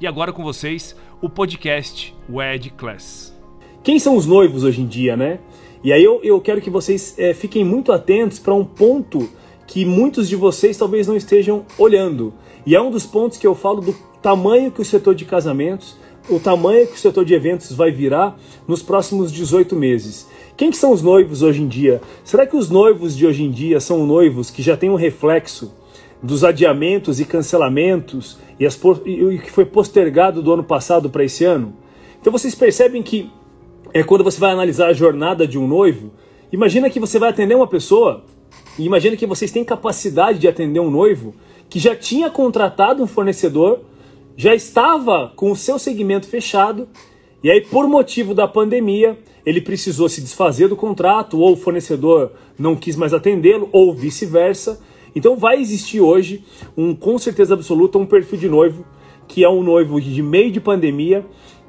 E 0.00 0.08
agora 0.08 0.32
com 0.32 0.42
vocês, 0.42 0.96
o 1.22 1.28
podcast 1.28 2.12
Wed 2.28 2.70
Class. 2.70 3.32
Quem 3.84 4.00
são 4.00 4.16
os 4.16 4.26
noivos 4.26 4.64
hoje 4.64 4.80
em 4.80 4.86
dia, 4.86 5.16
né? 5.16 5.38
E 5.84 5.92
aí 5.92 6.02
eu, 6.02 6.20
eu 6.24 6.40
quero 6.40 6.60
que 6.60 6.68
vocês 6.68 7.14
é, 7.16 7.32
fiquem 7.32 7.64
muito 7.64 7.92
atentos 7.92 8.40
para 8.40 8.52
um 8.52 8.64
ponto 8.64 9.28
que 9.68 9.84
muitos 9.84 10.28
de 10.28 10.34
vocês 10.34 10.76
talvez 10.76 11.06
não 11.06 11.16
estejam 11.16 11.64
olhando. 11.78 12.34
E 12.66 12.74
é 12.74 12.82
um 12.82 12.90
dos 12.90 13.06
pontos 13.06 13.38
que 13.38 13.46
eu 13.46 13.54
falo 13.54 13.80
do 13.80 13.94
tamanho 14.20 14.72
que 14.72 14.82
o 14.82 14.84
setor 14.84 15.14
de 15.14 15.24
casamentos, 15.24 15.96
o 16.28 16.40
tamanho 16.40 16.88
que 16.88 16.94
o 16.94 16.98
setor 16.98 17.24
de 17.24 17.34
eventos 17.34 17.70
vai 17.70 17.92
virar 17.92 18.36
nos 18.66 18.82
próximos 18.82 19.30
18 19.30 19.76
meses. 19.76 20.28
Quem 20.56 20.72
que 20.72 20.76
são 20.76 20.90
os 20.90 21.02
noivos 21.02 21.40
hoje 21.40 21.62
em 21.62 21.68
dia? 21.68 22.02
Será 22.24 22.44
que 22.48 22.56
os 22.56 22.68
noivos 22.68 23.16
de 23.16 23.26
hoje 23.26 23.44
em 23.44 23.50
dia 23.50 23.78
são 23.78 24.04
noivos 24.04 24.50
que 24.50 24.62
já 24.62 24.76
têm 24.76 24.90
um 24.90 24.96
reflexo 24.96 25.72
dos 26.24 26.42
adiamentos 26.42 27.20
e 27.20 27.24
cancelamentos 27.26 28.38
e, 28.58 28.66
o 28.66 29.38
que 29.38 29.50
foi 29.50 29.66
postergado 29.66 30.42
do 30.42 30.54
ano 30.54 30.64
passado 30.64 31.10
para 31.10 31.22
esse 31.22 31.44
ano. 31.44 31.74
Então 32.18 32.32
vocês 32.32 32.54
percebem 32.54 33.02
que 33.02 33.30
é 33.92 34.02
quando 34.02 34.24
você 34.24 34.40
vai 34.40 34.50
analisar 34.50 34.88
a 34.88 34.94
jornada 34.94 35.46
de 35.46 35.58
um 35.58 35.68
noivo, 35.68 36.12
imagina 36.50 36.88
que 36.88 36.98
você 36.98 37.18
vai 37.18 37.28
atender 37.28 37.54
uma 37.54 37.66
pessoa 37.66 38.24
e 38.78 38.86
imagina 38.86 39.16
que 39.16 39.26
vocês 39.26 39.52
têm 39.52 39.62
capacidade 39.62 40.38
de 40.38 40.48
atender 40.48 40.80
um 40.80 40.90
noivo 40.90 41.34
que 41.68 41.78
já 41.78 41.94
tinha 41.94 42.30
contratado 42.30 43.02
um 43.02 43.06
fornecedor, 43.06 43.80
já 44.34 44.54
estava 44.54 45.30
com 45.36 45.50
o 45.50 45.56
seu 45.56 45.78
segmento 45.78 46.26
fechado 46.26 46.88
e 47.42 47.50
aí 47.50 47.60
por 47.60 47.86
motivo 47.86 48.32
da 48.32 48.48
pandemia 48.48 49.18
ele 49.44 49.60
precisou 49.60 50.08
se 50.08 50.22
desfazer 50.22 50.68
do 50.68 50.76
contrato 50.76 51.38
ou 51.38 51.52
o 51.52 51.56
fornecedor 51.56 52.32
não 52.58 52.74
quis 52.74 52.96
mais 52.96 53.12
atendê-lo 53.12 53.68
ou 53.72 53.92
vice-versa 53.92 54.80
então 55.14 55.36
vai 55.36 55.60
existir 55.60 56.00
hoje, 56.00 56.44
um 56.76 56.94
com 56.94 57.18
certeza 57.18 57.54
absoluta, 57.54 57.98
um 57.98 58.06
perfil 58.06 58.38
de 58.38 58.48
noivo 58.48 58.84
que 59.26 59.44
é 59.44 59.48
um 59.48 59.62
noivo 59.62 60.00
de 60.00 60.22
meio 60.22 60.50
de 60.50 60.60
pandemia, 60.60 61.24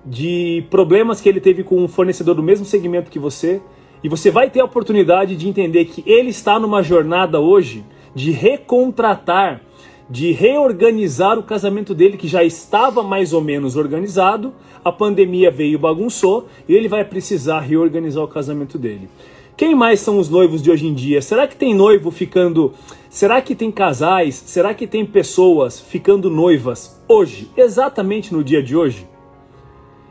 de 0.05 0.63
problemas 0.69 1.19
que 1.19 1.27
ele 1.27 1.39
teve 1.39 1.63
com 1.63 1.83
um 1.83 1.87
fornecedor 1.87 2.35
do 2.35 2.43
mesmo 2.43 2.65
segmento 2.65 3.09
que 3.09 3.19
você, 3.19 3.61
e 4.03 4.09
você 4.09 4.29
vai 4.29 4.49
ter 4.49 4.59
a 4.59 4.65
oportunidade 4.65 5.35
de 5.35 5.47
entender 5.47 5.85
que 5.85 6.03
ele 6.05 6.29
está 6.29 6.59
numa 6.59 6.83
jornada 6.83 7.39
hoje 7.39 7.83
de 8.13 8.31
recontratar, 8.31 9.61
de 10.07 10.31
reorganizar 10.31 11.39
o 11.39 11.43
casamento 11.43 11.95
dele 11.95 12.17
que 12.17 12.27
já 12.27 12.43
estava 12.43 13.02
mais 13.02 13.33
ou 13.33 13.41
menos 13.41 13.75
organizado, 13.75 14.53
a 14.83 14.91
pandemia 14.91 15.49
veio 15.49 15.73
e 15.73 15.77
bagunçou, 15.77 16.47
e 16.69 16.75
ele 16.75 16.87
vai 16.87 17.03
precisar 17.03 17.61
reorganizar 17.61 18.23
o 18.23 18.27
casamento 18.27 18.77
dele. 18.77 19.09
Quem 19.58 19.73
mais 19.73 20.02
são 20.02 20.20
os 20.20 20.28
noivos 20.28 20.61
de 20.61 20.70
hoje 20.70 20.86
em 20.86 20.94
dia? 20.94 21.22
Será 21.22 21.48
que 21.48 21.56
tem 21.56 21.73
noivo 21.73 22.11
ficando. 22.11 22.73
Será 23.09 23.42
que 23.42 23.55
tem 23.55 23.71
casais? 23.71 24.36
Será 24.36 24.73
que 24.73 24.86
tem 24.86 25.05
pessoas 25.05 25.80
ficando 25.80 26.30
noivas 26.30 27.02
hoje, 27.08 27.49
exatamente 27.55 28.33
no 28.33 28.44
dia 28.44 28.61
de 28.61 28.76
hoje? 28.76 29.08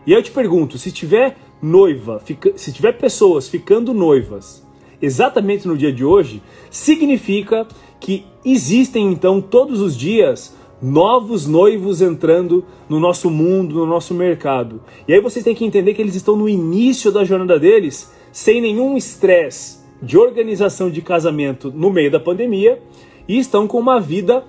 E 0.07 0.15
aí 0.15 0.19
eu 0.19 0.23
te 0.23 0.31
pergunto: 0.31 0.79
se 0.79 0.91
tiver 0.91 1.37
noiva, 1.61 2.19
fica, 2.25 2.57
se 2.57 2.73
tiver 2.73 2.93
pessoas 2.93 3.47
ficando 3.47 3.93
noivas 3.93 4.67
exatamente 5.03 5.69
no 5.69 5.77
dia 5.77 5.93
de 5.93 6.07
hoje, 6.07 6.43
significa 6.71 7.67
que 8.01 8.25
existem 8.43 9.13
então 9.13 9.43
todos 9.43 9.83
os 9.83 9.95
dias 9.95 10.57
novos 10.81 11.47
noivos 11.47 12.01
entrando 12.01 12.65
no 12.89 12.99
nosso 12.99 13.29
mundo, 13.29 13.75
no 13.75 13.87
nosso 13.87 14.15
mercado. 14.15 14.81
E 15.07 15.13
aí 15.13 15.21
vocês 15.21 15.45
têm 15.45 15.55
que 15.55 15.65
entender 15.67 15.93
que 15.93 16.01
eles 16.01 16.15
estão 16.15 16.35
no 16.35 16.49
início 16.49 17.13
da 17.13 17.25
jornada 17.25 17.59
deles 17.59 18.11
sem 18.35 18.61
nenhum 18.61 18.97
estresse 18.97 19.79
de 20.03 20.19
organização 20.19 20.91
de 20.91 21.01
casamento 21.01 21.71
no 21.71 21.89
meio 21.89 22.11
da 22.11 22.19
pandemia 22.19 22.83
e 23.29 23.39
estão 23.39 23.69
com 23.69 23.79
uma 23.79 24.01
vida 24.01 24.43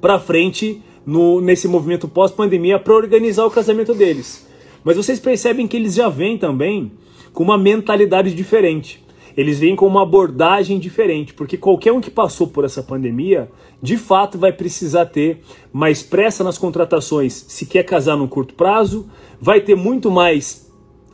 para 0.00 0.18
frente 0.18 0.82
no, 1.06 1.40
nesse 1.40 1.68
movimento 1.68 2.08
pós-pandemia 2.08 2.80
para 2.80 2.92
organizar 2.92 3.46
o 3.46 3.50
casamento 3.50 3.94
deles. 3.94 4.44
Mas 4.82 4.96
vocês 4.96 5.20
percebem 5.20 5.68
que 5.68 5.76
eles 5.76 5.94
já 5.94 6.08
vêm 6.08 6.36
também 6.36 6.90
com 7.32 7.44
uma 7.44 7.56
mentalidade 7.56 8.34
diferente. 8.34 9.00
Eles 9.36 9.60
vêm 9.60 9.76
com 9.76 9.86
uma 9.86 10.02
abordagem 10.02 10.80
diferente, 10.80 11.32
porque 11.32 11.56
qualquer 11.56 11.92
um 11.92 12.00
que 12.00 12.10
passou 12.10 12.48
por 12.48 12.64
essa 12.64 12.82
pandemia, 12.82 13.48
de 13.80 13.96
fato 13.96 14.36
vai 14.36 14.52
precisar 14.52 15.06
ter 15.06 15.42
mais 15.72 16.02
pressa 16.02 16.42
nas 16.42 16.58
contratações 16.58 17.32
se 17.46 17.66
quer 17.66 17.84
casar 17.84 18.16
num 18.16 18.26
curto 18.26 18.54
prazo, 18.54 19.08
vai 19.40 19.60
ter 19.60 19.76
muito 19.76 20.10
mais 20.10 20.71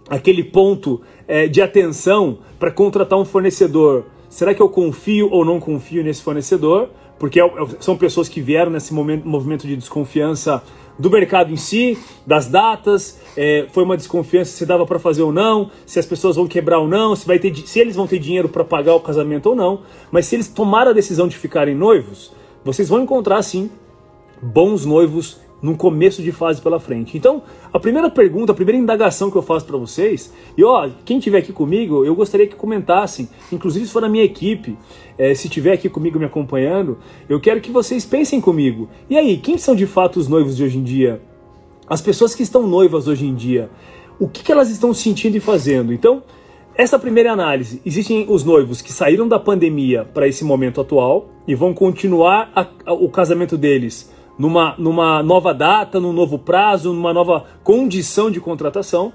aquele 0.09 0.43
ponto 0.43 1.01
é, 1.27 1.47
de 1.47 1.61
atenção 1.61 2.39
para 2.59 2.71
contratar 2.71 3.19
um 3.19 3.25
fornecedor. 3.25 4.05
Será 4.29 4.55
que 4.55 4.63
eu 4.63 4.69
confio 4.69 5.29
ou 5.31 5.45
não 5.45 5.61
confio 5.61 6.03
nesse 6.03 6.23
fornecedor? 6.23 6.91
Porque 7.19 7.41
é 7.41 7.45
é 7.45 7.51
são 7.81 7.97
pessoas 7.97 8.29
que 8.29 8.41
vieram 8.41 8.71
nesse 8.71 8.95
momento, 8.95 9.27
movimento 9.27 9.67
de 9.67 9.77
desconfiança 9.77 10.63
do 10.99 11.09
mercado 11.09 11.53
em 11.53 11.57
si, 11.57 11.97
das 12.27 12.49
datas, 12.49 13.21
é, 13.37 13.67
foi 13.71 13.85
uma 13.85 13.97
desconfiança 13.97 14.51
se 14.51 14.67
dava 14.67 14.85
para 14.85 14.99
fazer 14.99 15.23
ou 15.23 15.33
não, 15.33 15.71
se 15.87 15.99
as 15.99 16.05
pessoas 16.05 16.35
vão 16.35 16.49
quebrar 16.49 16.81
ou 16.81 16.89
não, 16.89 17.15
se, 17.15 17.25
vai 17.25 17.39
ter, 17.39 17.55
se 17.55 17.79
eles 17.79 17.95
vão 17.95 18.07
ter 18.07 18.19
dinheiro 18.19 18.49
para 18.49 18.65
pagar 18.65 18.95
o 18.95 19.01
casamento 19.01 19.51
ou 19.51 19.55
não. 19.55 19.83
Mas 20.11 20.27
se 20.27 20.35
eles 20.35 20.49
tomaram 20.49 20.91
a 20.91 20.95
decisão 20.95 21.29
de 21.29 21.37
ficarem 21.37 21.75
noivos, 21.75 22.33
vocês 22.65 22.89
vão 22.89 23.01
encontrar 23.01 23.43
sim 23.43 23.71
bons 24.43 24.85
noivos 24.85 25.41
num 25.61 25.75
começo 25.75 26.23
de 26.23 26.33
fase 26.33 26.61
pela 26.61 26.79
frente. 26.79 27.17
Então, 27.17 27.43
a 27.73 27.79
primeira 27.79 28.09
pergunta, 28.09 28.53
a 28.53 28.55
primeira 28.55 28.79
indagação 28.79 29.31
que 29.31 29.37
eu 29.37 29.43
faço 29.43 29.67
para 29.67 29.77
vocês, 29.77 30.33
e 30.57 30.65
ó, 30.65 30.89
quem 31.05 31.19
tiver 31.19 31.39
aqui 31.39 31.53
comigo, 31.53 32.05
eu 32.05 32.15
gostaria 32.15 32.47
que 32.47 32.55
comentassem, 32.55 33.29
inclusive 33.53 33.87
se 33.87 33.93
for 33.93 34.01
da 34.01 34.09
minha 34.09 34.25
equipe, 34.25 34.77
é, 35.17 35.35
se 35.35 35.49
tiver 35.49 35.73
aqui 35.73 35.89
comigo 35.89 36.19
me 36.19 36.25
acompanhando, 36.25 36.99
eu 37.29 37.41
quero 37.41 37.61
que 37.61 37.71
vocês 37.71 38.05
pensem 38.05 38.41
comigo. 38.41 38.89
E 39.11 39.17
aí, 39.17 39.37
quem 39.37 39.59
são 39.59 39.75
de 39.75 39.87
fato 39.87 40.19
os 40.19 40.29
noivos 40.29 40.57
de 40.57 40.63
hoje 40.63 40.79
em 40.79 40.83
dia? 40.83 41.21
As 41.89 42.01
pessoas 42.01 42.35
que 42.35 42.43
estão 42.43 42.67
noivas 42.67 43.09
hoje 43.09 43.27
em 43.27 43.35
dia, 43.35 43.71
o 44.21 44.29
que, 44.29 44.43
que 44.43 44.53
elas 44.53 44.71
estão 44.71 44.93
sentindo 44.93 45.37
e 45.37 45.41
fazendo? 45.41 45.93
Então, 45.93 46.23
essa 46.75 46.97
primeira 46.97 47.33
análise, 47.33 47.83
existem 47.85 48.27
os 48.29 48.45
noivos 48.45 48.81
que 48.81 48.93
saíram 48.93 49.27
da 49.27 49.39
pandemia 49.39 50.05
para 50.05 50.29
esse 50.29 50.45
momento 50.45 50.81
atual 50.81 51.29
e 51.47 51.53
vão 51.53 51.75
continuar 51.75 52.53
a, 52.55 52.67
a, 52.87 52.93
o 52.93 53.09
casamento 53.09 53.57
deles 53.57 54.13
numa, 54.39 54.75
numa 54.79 55.23
nova 55.23 55.53
data, 55.53 55.99
num 55.99 56.13
novo 56.13 56.39
prazo, 56.39 56.93
numa 56.93 57.13
nova 57.13 57.45
condição 57.65 58.31
de 58.31 58.41
contratação. 58.41 59.13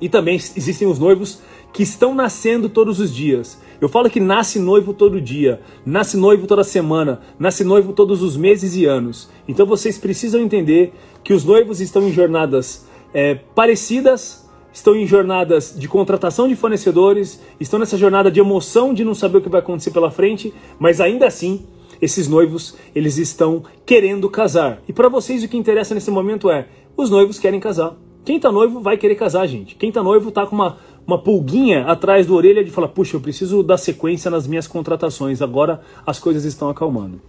E 0.00 0.08
também 0.08 0.36
existem 0.36 0.86
os 0.86 0.98
noivos 0.98 1.42
que 1.72 1.82
estão 1.82 2.14
nascendo 2.14 2.68
todos 2.68 3.00
os 3.00 3.12
dias. 3.12 3.60
Eu 3.80 3.88
falo 3.88 4.08
que 4.08 4.20
nasce 4.20 4.58
noivo 4.58 4.94
todo 4.94 5.20
dia, 5.20 5.60
nasce 5.84 6.16
noivo 6.16 6.46
toda 6.46 6.64
semana, 6.64 7.20
nasce 7.38 7.64
noivo 7.64 7.92
todos 7.92 8.22
os 8.22 8.36
meses 8.36 8.74
e 8.74 8.84
anos. 8.84 9.28
Então 9.46 9.66
vocês 9.66 9.98
precisam 9.98 10.40
entender 10.40 10.92
que 11.22 11.32
os 11.32 11.44
noivos 11.44 11.80
estão 11.80 12.02
em 12.08 12.12
jornadas 12.12 12.86
é, 13.12 13.34
parecidas, 13.34 14.48
estão 14.72 14.94
em 14.94 15.06
jornadas 15.06 15.74
de 15.76 15.88
contratação 15.88 16.48
de 16.48 16.54
fornecedores, 16.54 17.40
estão 17.58 17.78
nessa 17.78 17.96
jornada 17.96 18.30
de 18.30 18.40
emoção 18.40 18.94
de 18.94 19.04
não 19.04 19.14
saber 19.14 19.38
o 19.38 19.40
que 19.40 19.48
vai 19.48 19.60
acontecer 19.60 19.90
pela 19.90 20.10
frente, 20.10 20.54
mas 20.78 21.00
ainda 21.00 21.26
assim 21.26 21.66
esses 22.00 22.28
noivos, 22.28 22.76
eles 22.94 23.18
estão 23.18 23.62
querendo 23.84 24.28
casar. 24.28 24.82
E 24.88 24.92
para 24.92 25.08
vocês 25.08 25.42
o 25.42 25.48
que 25.48 25.56
interessa 25.56 25.94
nesse 25.94 26.10
momento 26.10 26.50
é, 26.50 26.66
os 26.96 27.10
noivos 27.10 27.38
querem 27.38 27.60
casar. 27.60 27.96
Quem 28.24 28.38
tá 28.38 28.52
noivo 28.52 28.80
vai 28.80 28.96
querer 28.96 29.14
casar, 29.14 29.46
gente. 29.46 29.74
Quem 29.74 29.90
tá 29.90 30.02
noivo 30.02 30.30
tá 30.30 30.46
com 30.46 30.54
uma, 30.54 30.76
uma 31.06 31.16
pulguinha 31.16 31.86
atrás 31.86 32.26
da 32.26 32.32
orelha 32.34 32.62
de 32.62 32.70
falar, 32.70 32.88
puxa, 32.88 33.16
eu 33.16 33.20
preciso 33.20 33.62
dar 33.62 33.78
sequência 33.78 34.30
nas 34.30 34.46
minhas 34.46 34.66
contratações, 34.66 35.40
agora 35.40 35.80
as 36.06 36.18
coisas 36.18 36.44
estão 36.44 36.68
acalmando. 36.68 37.20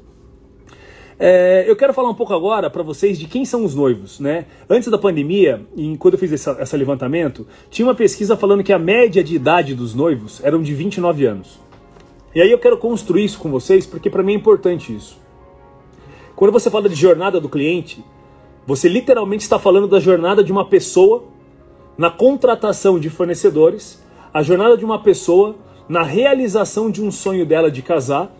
É, 1.17 1.65
eu 1.67 1.75
quero 1.75 1.93
falar 1.93 2.09
um 2.09 2.15
pouco 2.15 2.33
agora 2.33 2.69
para 2.69 2.81
vocês 2.81 3.19
de 3.19 3.27
quem 3.27 3.43
são 3.45 3.65
os 3.65 3.75
noivos, 3.75 4.21
né? 4.21 4.45
Antes 4.69 4.89
da 4.89 4.97
pandemia, 4.97 5.61
e 5.75 5.97
quando 5.97 6.13
eu 6.13 6.19
fiz 6.19 6.31
esse, 6.31 6.49
esse 6.49 6.77
levantamento, 6.77 7.45
tinha 7.69 7.85
uma 7.85 7.95
pesquisa 7.95 8.37
falando 8.37 8.63
que 8.63 8.71
a 8.71 8.79
média 8.79 9.21
de 9.21 9.35
idade 9.35 9.75
dos 9.75 9.93
noivos 9.93 10.41
eram 10.43 10.61
de 10.61 10.73
29 10.73 11.25
anos. 11.25 11.59
E 12.39 12.41
aí 12.41 12.51
eu 12.51 12.57
quero 12.57 12.77
construir 12.77 13.25
isso 13.25 13.37
com 13.37 13.51
vocês 13.51 13.85
porque 13.85 14.09
para 14.09 14.23
mim 14.23 14.31
é 14.31 14.35
importante 14.37 14.95
isso. 14.95 15.17
Quando 16.37 16.53
você 16.53 16.69
fala 16.71 16.87
de 16.87 16.95
jornada 16.95 17.37
do 17.37 17.49
cliente, 17.49 18.01
você 18.65 18.87
literalmente 18.87 19.43
está 19.43 19.59
falando 19.59 19.89
da 19.89 19.99
jornada 19.99 20.41
de 20.41 20.49
uma 20.49 20.63
pessoa 20.63 21.25
na 21.97 22.09
contratação 22.09 22.97
de 22.97 23.09
fornecedores, 23.09 24.01
a 24.33 24.41
jornada 24.41 24.77
de 24.77 24.85
uma 24.85 25.03
pessoa 25.03 25.57
na 25.89 26.01
realização 26.01 26.89
de 26.89 27.03
um 27.03 27.11
sonho 27.11 27.45
dela 27.45 27.69
de 27.69 27.81
casar. 27.81 28.33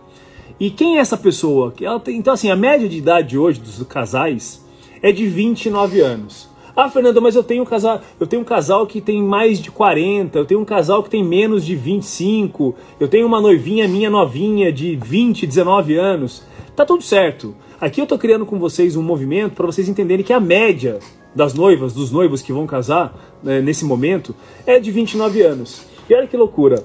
E 0.58 0.70
quem 0.70 0.98
é 0.98 1.02
essa 1.02 1.18
pessoa? 1.18 1.74
Tem, 2.02 2.18
então, 2.18 2.34
assim, 2.34 2.50
a 2.50 2.56
média 2.56 2.88
de 2.88 2.98
idade 2.98 3.38
hoje 3.38 3.60
dos 3.60 3.84
casais 3.84 4.66
é 5.02 5.12
de 5.12 5.28
29 5.28 6.00
anos. 6.00 6.50
Ah, 6.82 6.90
Fernando, 6.90 7.22
mas 7.22 7.36
eu 7.36 7.44
tenho 7.44 7.64
um 7.64 7.66
casal, 7.66 8.00
eu 8.18 8.26
tenho 8.26 8.42
um 8.42 8.46
casal 8.46 8.88
que 8.88 9.02
tem 9.02 9.22
mais 9.22 9.60
de 9.60 9.70
40, 9.70 10.40
eu 10.40 10.46
tenho 10.46 10.62
um 10.62 10.66
casal 10.66 11.04
que 11.04 11.10
tem 11.10 11.22
menos 11.22 11.66
de 11.66 11.76
25, 11.76 12.74
eu 12.98 13.10
tenho 13.10 13.28
uma 13.28 13.42
noivinha 13.42 13.86
minha 13.86 14.10
novinha 14.10 14.72
de 14.72 14.96
20, 14.96 15.46
19 15.46 15.98
anos. 15.98 16.42
Tá 16.78 16.86
tudo 16.86 17.04
certo. 17.04 17.54
Aqui 17.82 18.00
eu 18.00 18.08
tô 18.08 18.18
criando 18.18 18.46
com 18.46 18.58
vocês 18.58 18.96
um 18.96 19.04
movimento 19.04 19.56
para 19.56 19.66
vocês 19.66 19.90
entenderem 19.90 20.24
que 20.24 20.32
a 20.32 20.40
média 20.40 21.00
das 21.36 21.54
noivas, 21.54 21.92
dos 21.92 22.12
noivos 22.12 22.42
que 22.42 22.54
vão 22.54 22.66
casar 22.66 23.14
né, 23.44 23.60
nesse 23.60 23.84
momento, 23.84 24.34
é 24.66 24.80
de 24.80 24.90
29 24.90 25.42
anos. 25.42 25.82
E 26.10 26.14
olha 26.14 26.28
que 26.28 26.38
loucura. 26.38 26.82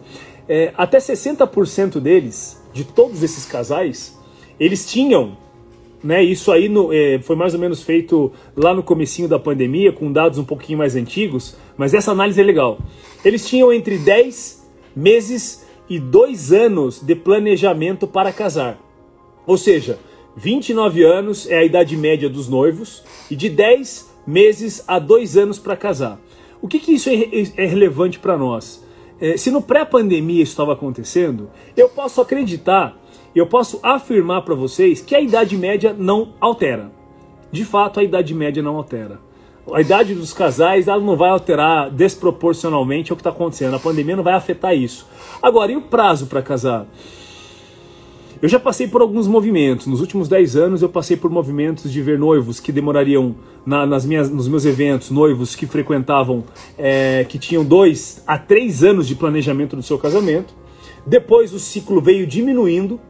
É, 0.48 0.72
até 0.76 0.98
60% 0.98 2.00
deles, 2.00 2.60
de 2.72 2.82
todos 2.82 3.22
esses 3.22 3.46
casais, 3.46 4.18
eles 4.58 4.90
tinham 4.90 5.36
né, 6.04 6.22
isso 6.22 6.52
aí 6.52 6.68
no, 6.68 6.92
é, 6.92 7.18
foi 7.18 7.34
mais 7.34 7.54
ou 7.54 7.60
menos 7.60 7.82
feito 7.82 8.30
lá 8.54 8.74
no 8.74 8.82
comecinho 8.82 9.26
da 9.26 9.38
pandemia, 9.38 9.90
com 9.90 10.12
dados 10.12 10.38
um 10.38 10.44
pouquinho 10.44 10.76
mais 10.76 10.94
antigos, 10.94 11.56
mas 11.78 11.94
essa 11.94 12.12
análise 12.12 12.38
é 12.38 12.44
legal. 12.44 12.78
Eles 13.24 13.48
tinham 13.48 13.72
entre 13.72 13.96
10 13.96 14.70
meses 14.94 15.66
e 15.88 15.98
2 15.98 16.52
anos 16.52 17.00
de 17.00 17.14
planejamento 17.14 18.06
para 18.06 18.30
casar. 18.32 18.78
Ou 19.46 19.56
seja, 19.56 19.98
29 20.36 21.02
anos 21.02 21.50
é 21.50 21.58
a 21.58 21.64
idade 21.64 21.96
média 21.96 22.28
dos 22.28 22.48
noivos 22.50 23.02
e 23.30 23.34
de 23.34 23.48
10 23.48 24.12
meses 24.26 24.84
a 24.86 24.98
2 24.98 25.38
anos 25.38 25.58
para 25.58 25.74
casar. 25.74 26.20
O 26.60 26.68
que, 26.68 26.78
que 26.78 26.92
isso 26.92 27.08
é, 27.08 27.62
é 27.62 27.66
relevante 27.66 28.18
para 28.18 28.36
nós? 28.36 28.84
É, 29.18 29.38
se 29.38 29.50
no 29.50 29.62
pré-pandemia 29.62 30.42
isso 30.42 30.52
estava 30.52 30.74
acontecendo, 30.74 31.48
eu 31.74 31.88
posso 31.88 32.20
acreditar 32.20 32.94
eu 33.40 33.46
posso 33.46 33.80
afirmar 33.82 34.42
para 34.42 34.54
vocês 34.54 35.00
que 35.00 35.14
a 35.14 35.20
idade 35.20 35.56
média 35.56 35.94
não 35.96 36.34
altera. 36.40 36.90
De 37.50 37.64
fato, 37.64 38.00
a 38.00 38.04
idade 38.04 38.34
média 38.34 38.62
não 38.62 38.76
altera. 38.76 39.20
A 39.72 39.80
idade 39.80 40.14
dos 40.14 40.32
casais 40.32 40.88
ela 40.88 41.00
não 41.00 41.16
vai 41.16 41.30
alterar 41.30 41.90
desproporcionalmente 41.90 43.10
ao 43.10 43.16
que 43.16 43.20
está 43.20 43.30
acontecendo. 43.30 43.74
A 43.74 43.78
pandemia 43.78 44.16
não 44.16 44.22
vai 44.22 44.34
afetar 44.34 44.76
isso. 44.76 45.06
Agora, 45.42 45.72
e 45.72 45.76
o 45.76 45.80
prazo 45.80 46.26
para 46.26 46.42
casar? 46.42 46.86
Eu 48.42 48.48
já 48.48 48.60
passei 48.60 48.86
por 48.86 49.00
alguns 49.00 49.26
movimentos. 49.26 49.86
Nos 49.86 50.00
últimos 50.00 50.28
10 50.28 50.56
anos 50.56 50.82
eu 50.82 50.88
passei 50.88 51.16
por 51.16 51.30
movimentos 51.30 51.90
de 51.90 52.02
ver 52.02 52.18
noivos 52.18 52.60
que 52.60 52.70
demorariam 52.70 53.34
na, 53.64 53.86
nas 53.86 54.04
minhas, 54.04 54.28
nos 54.28 54.46
meus 54.46 54.66
eventos, 54.66 55.10
noivos 55.10 55.56
que 55.56 55.66
frequentavam, 55.66 56.44
é, 56.76 57.24
que 57.26 57.38
tinham 57.38 57.64
dois 57.64 58.22
a 58.26 58.36
três 58.36 58.84
anos 58.84 59.08
de 59.08 59.14
planejamento 59.14 59.74
do 59.76 59.82
seu 59.82 59.98
casamento. 59.98 60.52
Depois 61.06 61.54
o 61.54 61.58
ciclo 61.58 62.02
veio 62.02 62.26
diminuindo 62.26 63.00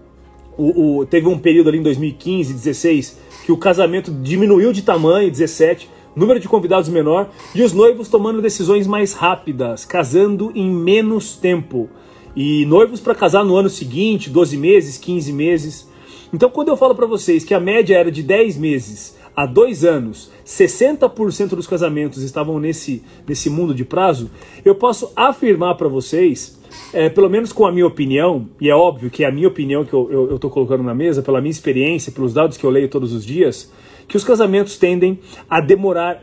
o, 0.57 0.99
o, 0.99 1.07
teve 1.07 1.27
um 1.27 1.39
período 1.39 1.69
ali 1.69 1.79
em 1.79 1.83
2015, 1.83 2.53
16, 2.53 3.19
que 3.45 3.53
o 3.53 3.57
casamento 3.57 4.11
diminuiu 4.11 4.73
de 4.73 4.83
tamanho, 4.83 5.31
17, 5.31 5.89
número 6.15 6.39
de 6.39 6.49
convidados 6.49 6.89
menor, 6.89 7.29
e 7.55 7.63
os 7.63 7.73
noivos 7.73 8.09
tomando 8.09 8.41
decisões 8.41 8.87
mais 8.87 9.13
rápidas, 9.13 9.85
casando 9.85 10.53
em 10.55 10.71
menos 10.71 11.37
tempo. 11.37 11.89
E 12.37 12.65
noivos 12.67 13.01
para 13.01 13.15
casar 13.15 13.45
no 13.45 13.57
ano 13.57 13.69
seguinte, 13.69 14.31
12 14.31 14.57
meses, 14.57 14.99
15 14.99 15.33
meses. 15.33 15.89
Então, 16.33 16.51
quando 16.51 16.69
eu 16.69 16.77
falo 16.77 16.95
para 16.95 17.07
vocês 17.07 17.45
que 17.45 17.55
a 17.55 17.61
média 17.61 17.97
era 17.97 18.11
de 18.11 18.23
10 18.23 18.57
meses 18.57 19.17
a 19.37 19.47
2 19.47 19.85
anos, 19.85 20.31
60% 20.47 21.51
dos 21.51 21.67
casamentos 21.67 22.23
estavam 22.23 22.61
nesse, 22.61 23.03
nesse 23.27 23.51
mundo 23.51 23.75
de 23.75 23.85
prazo, 23.85 24.31
eu 24.65 24.75
posso 24.75 25.13
afirmar 25.17 25.75
para 25.75 25.89
vocês 25.89 26.61
é, 26.93 27.09
pelo 27.09 27.29
menos 27.29 27.53
com 27.53 27.67
a 27.67 27.73
minha 27.73 27.87
opinião, 27.87 28.49
e 28.61 28.69
é 28.69 28.75
óbvio 28.75 29.11
que 29.11 29.25
é 29.25 29.29
a 29.29 29.33
minha 29.33 29.49
opinião 29.49 29.85
que 29.85 29.93
eu 29.93 30.35
estou 30.35 30.51
colocando 30.51 30.83
na 30.83 30.95
mesa, 30.95 31.23
pela 31.23 31.41
minha 31.41 31.51
experiência, 31.51 32.13
pelos 32.13 32.33
dados 32.33 32.57
que 32.57 32.65
eu 32.65 32.71
leio 32.71 32.89
todos 32.89 33.13
os 33.13 33.25
dias, 33.25 33.73
que 34.07 34.17
os 34.17 34.25
casamentos 34.25 34.77
tendem 34.77 35.19
a 35.49 35.61
demorar, 35.61 36.23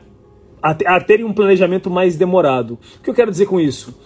a, 0.61 0.71
a 0.71 1.01
terem 1.01 1.25
um 1.25 1.33
planejamento 1.33 1.89
mais 1.89 2.15
demorado. 2.15 2.77
O 2.99 3.03
que 3.03 3.09
eu 3.09 3.13
quero 3.13 3.31
dizer 3.31 3.45
com 3.45 3.59
isso? 3.59 3.97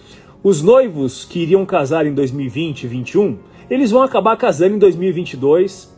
Os 0.42 0.62
noivos 0.62 1.24
que 1.24 1.40
iriam 1.40 1.64
casar 1.66 2.06
em 2.06 2.14
2020 2.14 2.84
e 2.84 2.88
2021, 2.88 3.38
eles 3.68 3.90
vão 3.90 4.02
acabar 4.02 4.36
casando 4.36 4.76
em 4.76 4.78
2022 4.78 5.94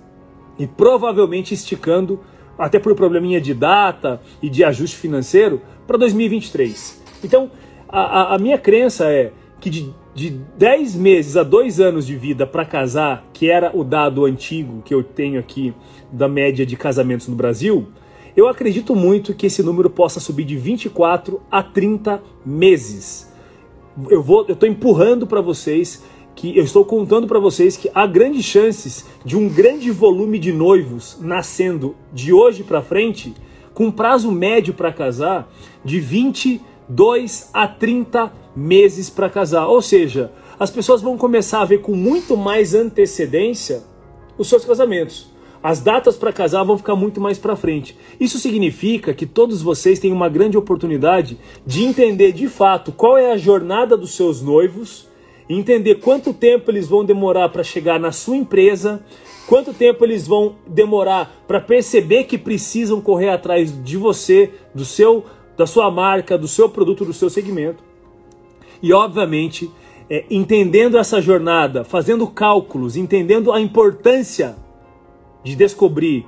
e 0.58 0.66
provavelmente 0.66 1.54
esticando, 1.54 2.20
até 2.58 2.78
por 2.78 2.94
probleminha 2.94 3.40
de 3.40 3.54
data 3.54 4.20
e 4.42 4.50
de 4.50 4.64
ajuste 4.64 4.96
financeiro, 4.96 5.62
para 5.86 5.96
2023. 5.96 7.02
Então, 7.22 7.50
a, 7.88 8.34
a, 8.34 8.38
minha 8.38 8.58
crença 8.58 9.04
é 9.10 9.32
que 9.60 9.70
de 9.70 9.92
de 10.18 10.30
10 10.30 10.96
meses 10.96 11.36
a 11.36 11.44
2 11.44 11.78
anos 11.78 12.04
de 12.04 12.16
vida 12.16 12.44
para 12.44 12.64
casar, 12.64 13.24
que 13.32 13.48
era 13.48 13.70
o 13.72 13.84
dado 13.84 14.24
antigo 14.24 14.82
que 14.84 14.92
eu 14.92 15.04
tenho 15.04 15.38
aqui 15.38 15.72
da 16.10 16.26
média 16.26 16.66
de 16.66 16.76
casamentos 16.76 17.28
no 17.28 17.36
Brasil, 17.36 17.86
eu 18.36 18.48
acredito 18.48 18.96
muito 18.96 19.32
que 19.32 19.46
esse 19.46 19.62
número 19.62 19.88
possa 19.88 20.18
subir 20.18 20.44
de 20.44 20.56
24 20.56 21.40
a 21.48 21.62
30 21.62 22.20
meses. 22.44 23.32
Eu 24.10 24.20
vou, 24.20 24.44
eu 24.48 24.54
estou 24.54 24.68
empurrando 24.68 25.24
para 25.24 25.40
vocês 25.40 26.04
que 26.38 26.56
eu 26.56 26.62
estou 26.62 26.84
contando 26.84 27.26
para 27.26 27.40
vocês 27.40 27.76
que 27.76 27.90
há 27.92 28.06
grandes 28.06 28.44
chances 28.44 29.04
de 29.24 29.36
um 29.36 29.48
grande 29.48 29.90
volume 29.90 30.38
de 30.38 30.52
noivos 30.52 31.18
nascendo 31.20 31.96
de 32.12 32.32
hoje 32.32 32.62
para 32.62 32.80
frente, 32.80 33.34
com 33.74 33.90
prazo 33.90 34.30
médio 34.30 34.72
para 34.72 34.92
casar 34.92 35.52
de 35.84 35.98
22 35.98 37.50
a 37.52 37.66
30 37.66 38.32
meses 38.54 39.10
para 39.10 39.28
casar. 39.28 39.66
Ou 39.66 39.82
seja, 39.82 40.30
as 40.60 40.70
pessoas 40.70 41.02
vão 41.02 41.18
começar 41.18 41.60
a 41.60 41.64
ver 41.64 41.78
com 41.78 41.96
muito 41.96 42.36
mais 42.36 42.72
antecedência 42.72 43.82
os 44.38 44.48
seus 44.48 44.64
casamentos. 44.64 45.32
As 45.60 45.80
datas 45.80 46.16
para 46.16 46.32
casar 46.32 46.62
vão 46.62 46.78
ficar 46.78 46.94
muito 46.94 47.20
mais 47.20 47.36
para 47.36 47.56
frente. 47.56 47.98
Isso 48.20 48.38
significa 48.38 49.12
que 49.12 49.26
todos 49.26 49.60
vocês 49.60 49.98
têm 49.98 50.12
uma 50.12 50.28
grande 50.28 50.56
oportunidade 50.56 51.36
de 51.66 51.82
entender 51.82 52.30
de 52.30 52.46
fato 52.46 52.92
qual 52.92 53.18
é 53.18 53.32
a 53.32 53.36
jornada 53.36 53.96
dos 53.96 54.14
seus 54.14 54.40
noivos, 54.40 55.07
entender 55.48 55.96
quanto 55.96 56.34
tempo 56.34 56.70
eles 56.70 56.86
vão 56.86 57.04
demorar 57.04 57.48
para 57.48 57.62
chegar 57.62 57.98
na 57.98 58.12
sua 58.12 58.36
empresa, 58.36 59.02
quanto 59.46 59.72
tempo 59.72 60.04
eles 60.04 60.26
vão 60.26 60.56
demorar 60.66 61.42
para 61.46 61.60
perceber 61.60 62.24
que 62.24 62.36
precisam 62.36 63.00
correr 63.00 63.30
atrás 63.30 63.72
de 63.82 63.96
você, 63.96 64.50
do 64.74 64.84
seu, 64.84 65.24
da 65.56 65.66
sua 65.66 65.90
marca, 65.90 66.36
do 66.36 66.46
seu 66.46 66.68
produto, 66.68 67.04
do 67.04 67.14
seu 67.14 67.30
segmento. 67.30 67.82
E, 68.82 68.92
obviamente, 68.92 69.70
é, 70.10 70.24
entendendo 70.30 70.98
essa 70.98 71.20
jornada, 71.20 71.82
fazendo 71.82 72.26
cálculos, 72.26 72.96
entendendo 72.96 73.52
a 73.52 73.60
importância 73.60 74.56
de 75.42 75.56
descobrir 75.56 76.26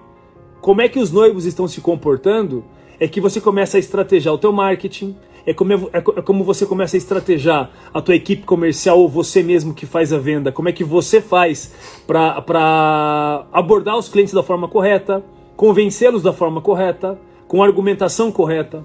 como 0.60 0.82
é 0.82 0.88
que 0.88 0.98
os 0.98 1.10
noivos 1.10 1.44
estão 1.44 1.66
se 1.66 1.80
comportando, 1.80 2.64
é 2.98 3.08
que 3.08 3.20
você 3.20 3.40
começa 3.40 3.76
a 3.76 3.80
estrategiar 3.80 4.34
o 4.34 4.38
teu 4.38 4.52
marketing, 4.52 5.16
é 5.46 5.54
como, 5.54 5.72
é, 5.72 5.78
é 5.92 6.22
como 6.22 6.44
você 6.44 6.66
começa 6.66 6.96
a 6.96 6.98
estrategiar 6.98 7.70
a 7.92 8.00
tua 8.00 8.14
equipe 8.14 8.44
comercial 8.44 8.98
ou 8.98 9.08
você 9.08 9.42
mesmo 9.42 9.74
que 9.74 9.86
faz 9.86 10.12
a 10.12 10.18
venda, 10.18 10.52
como 10.52 10.68
é 10.68 10.72
que 10.72 10.84
você 10.84 11.20
faz 11.20 11.74
para 12.06 13.46
abordar 13.52 13.96
os 13.96 14.08
clientes 14.08 14.34
da 14.34 14.42
forma 14.42 14.68
correta, 14.68 15.24
convencê-los 15.56 16.22
da 16.22 16.32
forma 16.32 16.60
correta, 16.60 17.18
com 17.46 17.62
argumentação 17.62 18.30
correta, 18.30 18.84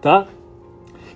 tá? 0.00 0.26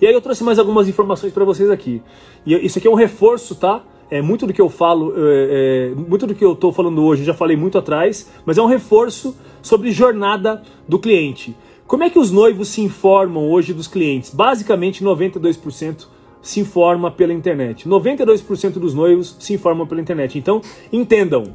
E 0.01 0.07
aí 0.07 0.13
eu 0.13 0.21
trouxe 0.21 0.43
mais 0.43 0.59
algumas 0.59 0.89
informações 0.89 1.33
para 1.33 1.45
vocês 1.45 1.71
aqui. 1.71 2.03
E 2.45 2.55
isso 2.55 2.79
aqui 2.79 2.89
é 2.89 2.91
um 2.91 2.95
reforço, 2.95 3.55
tá? 3.55 3.83
É 4.11 4.21
muito 4.21 4.47
do 4.47 4.53
que 4.53 4.61
eu 4.61 4.69
falo, 4.69 5.13
é, 5.17 5.93
é, 5.93 5.95
muito 5.95 6.27
do 6.27 6.35
que 6.35 6.45
eu 6.45 6.53
estou 6.53 6.73
falando 6.73 7.05
hoje, 7.05 7.23
eu 7.23 7.27
já 7.27 7.35
falei 7.35 7.57
muito 7.57 7.79
atrás, 7.79 8.31
mas 8.45 8.59
é 8.59 8.63
um 8.63 8.67
reforço 8.67 9.37
sobre 9.63 9.93
jornada 9.93 10.63
do 10.89 10.99
cliente. 10.99 11.57
Como 11.91 12.05
é 12.05 12.09
que 12.09 12.21
os 12.21 12.31
noivos 12.31 12.69
se 12.69 12.81
informam 12.81 13.51
hoje 13.51 13.73
dos 13.73 13.89
clientes? 13.89 14.33
Basicamente, 14.33 15.03
92% 15.03 16.07
se 16.41 16.61
informa 16.61 17.11
pela 17.11 17.33
internet. 17.33 17.89
92% 17.89 18.75
dos 18.75 18.95
noivos 18.95 19.35
se 19.41 19.55
informam 19.55 19.89
pela 19.89 20.01
internet. 20.01 20.39
Então, 20.39 20.63
entendam, 20.93 21.53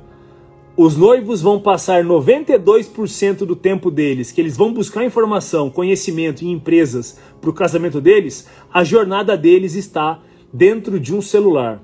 os 0.75 0.97
noivos 0.97 1.41
vão 1.41 1.57
passar 1.57 2.03
92% 2.03 3.45
do 3.45 3.55
tempo 3.55 3.89
deles, 3.89 4.29
que 4.29 4.41
eles 4.41 4.57
vão 4.57 4.73
buscar 4.73 5.05
informação, 5.05 5.69
conhecimento 5.69 6.43
em 6.43 6.51
empresas 6.51 7.17
para 7.39 7.49
o 7.49 7.53
casamento 7.53 8.01
deles, 8.01 8.45
a 8.73 8.83
jornada 8.83 9.37
deles 9.37 9.73
está 9.73 10.19
dentro 10.51 10.99
de 10.99 11.15
um 11.15 11.21
celular. 11.21 11.81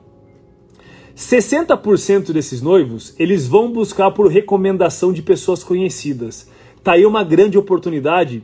60% 1.15 2.33
desses 2.33 2.61
noivos, 2.61 3.15
eles 3.17 3.47
vão 3.47 3.71
buscar 3.71 4.11
por 4.11 4.27
recomendação 4.27 5.13
de 5.13 5.21
pessoas 5.21 5.63
conhecidas. 5.63 6.50
Tá 6.83 6.93
aí 6.93 7.05
uma 7.05 7.23
grande 7.23 7.57
oportunidade 7.57 8.43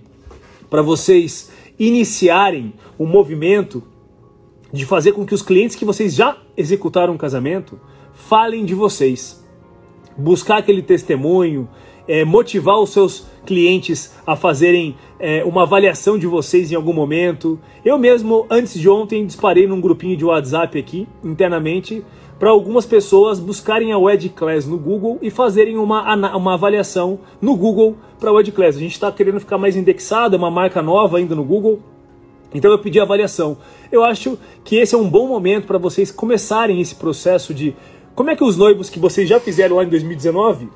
para 0.70 0.82
vocês 0.84 1.52
iniciarem 1.80 2.74
um 3.00 3.06
movimento 3.06 3.84
de 4.72 4.86
fazer 4.86 5.14
com 5.14 5.26
que 5.26 5.34
os 5.34 5.42
clientes 5.42 5.76
que 5.76 5.86
vocês 5.86 6.14
já 6.14 6.38
executaram 6.56 7.14
um 7.14 7.18
casamento 7.18 7.80
falem 8.14 8.64
de 8.64 8.76
vocês. 8.76 9.44
Buscar 10.16 10.58
aquele 10.58 10.84
testemunho, 10.84 11.68
é, 12.08 12.24
motivar 12.24 12.80
os 12.80 12.92
seus 12.92 13.28
clientes 13.48 14.14
a 14.28 14.36
fazerem 14.36 14.96
é, 15.18 15.44
uma 15.44 15.64
avaliação 15.64 16.20
de 16.20 16.28
vocês 16.28 16.72
em 16.72 16.76
algum 16.76 16.94
momento. 16.94 17.58
Eu 17.84 17.98
mesmo, 17.98 18.46
antes 18.50 18.80
de 18.80 18.88
ontem, 18.90 19.26
disparei 19.26 19.66
num 19.66 19.82
grupinho 19.82 20.18
de 20.18 20.26
WhatsApp 20.26 20.78
aqui, 20.78 21.08
internamente, 21.24 22.04
para 22.38 22.50
algumas 22.50 22.86
pessoas 22.86 23.40
buscarem 23.40 23.92
a 23.92 23.98
WedClass 23.98 24.68
no 24.68 24.78
Google 24.78 25.18
e 25.22 25.32
fazerem 25.32 25.78
uma, 25.78 26.14
uma 26.36 26.54
avaliação 26.54 27.20
no 27.42 27.56
Google 27.56 27.96
para 28.20 28.30
a 28.30 28.34
WedClass. 28.34 28.76
A 28.76 28.80
gente 28.80 28.92
está 28.92 29.12
querendo 29.12 29.40
ficar 29.40 29.58
mais 29.58 29.76
indexado, 29.76 30.36
é 30.36 30.38
uma 30.38 30.52
marca 30.52 30.82
nova 30.82 31.18
ainda 31.18 31.34
no 31.34 31.44
Google. 31.44 31.80
Então 32.54 32.70
eu 32.70 32.78
pedi 32.78 33.00
avaliação. 33.00 33.58
Eu 33.92 34.04
acho 34.04 34.38
que 34.64 34.76
esse 34.76 34.94
é 34.94 34.98
um 34.98 35.10
bom 35.10 35.28
momento 35.28 35.66
para 35.66 35.78
vocês 35.78 36.12
começarem 36.12 36.80
esse 36.80 36.96
processo 36.96 37.54
de 37.54 37.76
como 38.14 38.30
é 38.30 38.36
que 38.36 38.44
os 38.44 38.58
noivos 38.58 38.90
que 38.90 39.00
vocês 39.00 39.28
já 39.28 39.40
fizeram 39.40 39.78
lá 39.78 39.84
em 39.84 39.90
2019, 39.90 40.70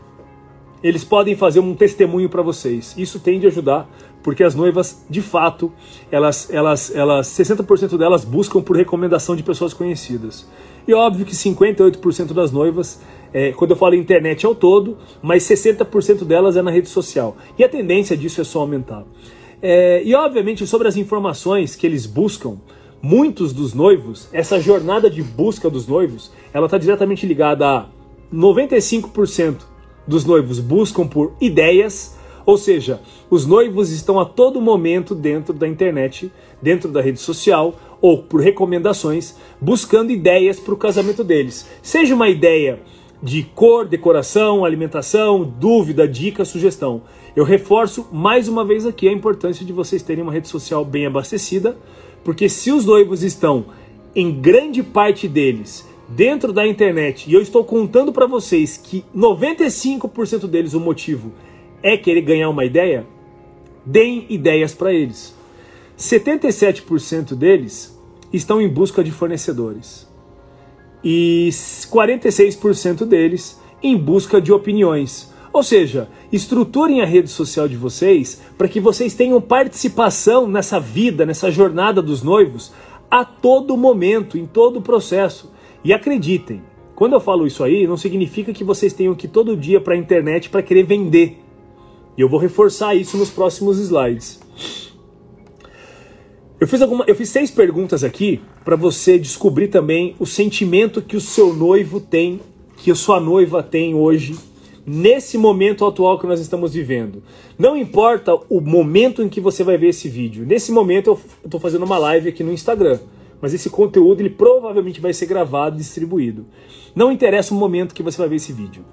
eles 0.84 1.04
podem 1.04 1.36
fazer 1.36 1.60
um 1.60 1.76
testemunho 1.76 2.30
para 2.30 2.42
vocês. 2.42 2.94
Isso 2.98 3.20
tende 3.20 3.46
a 3.46 3.50
ajudar, 3.50 3.90
porque 4.24 4.44
as 4.44 4.56
noivas, 4.56 5.06
de 5.10 5.22
fato, 5.22 5.72
elas, 6.12 6.52
elas, 6.52 6.94
elas 6.96 7.28
60% 7.28 7.98
delas 7.98 8.26
buscam 8.26 8.62
por 8.62 8.76
recomendação 8.76 9.36
de 9.36 9.44
pessoas 9.44 9.74
conhecidas. 9.74 10.48
E 10.88 10.94
óbvio 10.94 11.26
que 11.26 11.34
58% 11.34 12.34
das 12.34 12.52
noivas, 12.52 13.02
é, 13.34 13.52
quando 13.52 13.72
eu 13.72 13.78
falo 13.78 13.96
internet 13.96 14.46
ao 14.46 14.56
todo, 14.56 14.98
mas 15.22 15.44
60% 15.44 16.24
delas 16.24 16.58
é 16.58 16.62
na 16.62 16.72
rede 16.72 16.90
social. 16.90 17.38
E 17.58 17.64
a 17.64 17.70
tendência 17.70 18.18
disso 18.18 18.42
é 18.42 18.44
só 18.44 18.62
aumentar. 18.62 19.06
É, 19.62 20.02
e 20.04 20.16
obviamente 20.16 20.66
sobre 20.66 20.88
as 20.88 20.98
informações 20.98 21.76
que 21.76 21.86
eles 21.86 22.08
buscam, 22.08 22.58
muitos 23.02 23.54
dos 23.54 23.74
noivos, 23.74 24.28
essa 24.34 24.60
jornada 24.60 25.10
de 25.10 25.22
busca 25.22 25.70
dos 25.70 25.88
noivos, 25.88 26.32
ela 26.52 26.66
está 26.66 26.78
diretamente 26.78 27.28
ligada 27.28 27.68
a 27.68 27.86
95% 28.34 29.71
dos 30.08 30.26
noivos 30.26 30.60
buscam 30.60 31.08
por 31.08 31.34
ideias, 31.40 32.18
ou 32.46 32.58
seja, 32.58 33.00
os 33.30 33.46
noivos 33.46 33.92
estão 33.92 34.20
a 34.20 34.26
todo 34.26 34.62
momento 34.62 35.14
dentro 35.14 35.54
da 35.54 35.68
internet, 35.68 36.32
dentro 36.62 36.90
da 36.90 37.02
rede 37.02 37.20
social 37.20 37.76
ou 38.02 38.24
por 38.24 38.42
recomendações, 38.42 39.36
buscando 39.60 40.12
ideias 40.12 40.60
para 40.60 40.74
o 40.74 40.78
casamento 40.78 41.24
deles. 41.24 41.70
Seja 41.84 42.16
uma 42.16 42.30
ideia 42.30 42.80
de 43.22 43.44
cor, 43.44 43.86
decoração, 43.86 44.66
alimentação, 44.66 45.44
dúvida, 45.44 46.08
dica, 46.08 46.44
sugestão. 46.44 47.04
Eu 47.36 47.44
reforço 47.44 48.08
mais 48.12 48.48
uma 48.48 48.66
vez 48.66 48.86
aqui 48.86 49.08
a 49.08 49.14
importância 49.14 49.64
de 49.64 49.72
vocês 49.72 50.02
terem 50.02 50.24
uma 50.24 50.34
rede 50.34 50.48
social 50.48 50.84
bem 50.84 51.06
abastecida, 51.06 51.78
porque 52.24 52.50
se 52.50 52.72
os 52.72 52.86
noivos 52.86 53.22
estão, 53.24 53.66
em 54.16 54.32
grande 54.32 54.82
parte 54.82 55.28
deles, 55.28 55.88
dentro 56.16 56.52
da 56.52 56.68
internet, 56.68 57.30
e 57.30 57.34
eu 57.34 57.42
estou 57.42 57.64
contando 57.64 58.12
para 58.12 58.26
vocês 58.26 58.78
que 58.78 59.06
95% 59.16 60.48
deles 60.48 60.74
o 60.74 60.80
motivo 60.80 61.32
é 61.82 61.96
querer 61.98 62.22
ganhar 62.22 62.50
uma 62.50 62.66
ideia, 62.66 63.06
deem 63.86 64.26
ideias 64.30 64.74
para 64.74 64.94
eles. 64.94 65.36
77% 65.98 67.36
deles 67.36 67.98
estão 68.34 68.62
em 68.62 68.68
busca 68.68 69.04
de 69.04 69.12
fornecedores. 69.12 70.10
E 71.04 71.50
46% 71.52 73.06
deles 73.06 73.60
em 73.82 73.98
busca 73.98 74.42
de 74.42 74.52
opiniões. 74.52 75.32
Ou 75.54 75.64
seja, 75.64 76.10
estruturem 76.32 77.02
a 77.02 77.06
rede 77.06 77.30
social 77.30 77.68
de 77.68 77.76
vocês 77.76 78.42
para 78.58 78.68
que 78.68 78.80
vocês 78.80 79.14
tenham 79.14 79.42
participação 79.42 80.48
nessa 80.48 80.80
vida, 80.80 81.26
nessa 81.26 81.50
jornada 81.52 82.02
dos 82.02 82.22
noivos, 82.22 82.72
a 83.10 83.26
todo 83.26 83.76
momento, 83.76 84.38
em 84.38 84.46
todo 84.46 84.80
o 84.80 84.82
processo. 84.82 85.52
E 85.84 85.94
acreditem, 85.94 86.62
quando 86.96 87.14
eu 87.14 87.20
falo 87.20 87.48
isso 87.48 87.64
aí, 87.64 87.88
não 87.88 87.98
significa 87.98 88.54
que 88.54 88.64
vocês 88.64 88.94
tenham 88.94 89.16
que 89.16 89.26
ir 89.26 89.30
todo 89.30 89.58
dia 89.58 89.82
para 89.82 89.96
a 89.96 89.98
internet 89.98 90.50
para 90.50 90.62
querer 90.62 90.84
vender. 90.84 91.40
E 92.18 92.22
eu 92.22 92.30
vou 92.30 92.40
reforçar 92.40 92.94
isso 92.94 93.18
nos 93.18 93.30
próximos 93.30 93.80
slides. 93.80 94.40
Eu 96.60 96.68
fiz, 96.68 96.80
alguma, 96.80 97.04
eu 97.08 97.16
fiz 97.16 97.30
seis 97.30 97.50
perguntas 97.50 98.04
aqui 98.04 98.40
para 98.64 98.76
você 98.76 99.18
descobrir 99.18 99.70
também 99.70 100.16
o 100.20 100.28
sentimento 100.28 101.02
que 101.02 101.18
o 101.18 101.22
seu 101.22 101.56
noivo 101.56 102.00
tem, 102.00 102.40
que 102.78 102.92
a 102.92 102.96
sua 102.96 103.20
noiva 103.20 103.64
tem 103.64 103.96
hoje 103.96 104.38
nesse 104.86 105.38
momento 105.38 105.86
atual 105.86 106.20
que 106.20 106.28
nós 106.28 106.40
estamos 106.40 106.74
vivendo. 106.74 107.24
Não 107.58 107.76
importa 107.76 108.36
o 108.48 108.62
momento 108.62 109.24
em 109.24 109.30
que 109.30 109.42
você 109.42 109.64
vai 109.64 109.78
ver 109.78 109.88
esse 109.88 110.08
vídeo. 110.08 110.46
Nesse 110.46 110.72
momento 110.72 111.08
eu 111.08 111.20
estou 111.46 111.60
fazendo 111.60 111.84
uma 111.84 111.98
live 111.98 112.30
aqui 112.30 112.44
no 112.44 112.54
Instagram, 112.54 113.00
mas 113.42 113.54
esse 113.54 113.70
conteúdo 113.70 114.22
ele 114.22 114.30
provavelmente 114.30 115.02
vai 115.02 115.14
ser 115.14 115.26
gravado 115.26 115.76
e 115.76 115.80
distribuído. 115.80 116.46
Não 116.96 117.12
interessa 117.12 117.54
o 117.54 117.58
momento 117.58 117.96
que 117.96 118.04
você 118.04 118.18
vai 118.18 118.30
ver 118.30 118.36
esse 118.36 118.54
vídeo. 118.54 118.86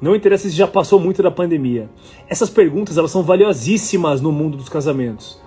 Não 0.00 0.16
interessa 0.16 0.48
se 0.48 0.56
já 0.56 0.66
passou 0.66 0.98
muito 0.98 1.22
da 1.22 1.30
pandemia. 1.30 1.88
Essas 2.28 2.50
perguntas 2.50 2.98
elas 2.98 3.10
são 3.12 3.22
valiosíssimas 3.22 4.20
no 4.20 4.32
mundo 4.32 4.56
dos 4.56 4.68
casamentos. 4.68 5.40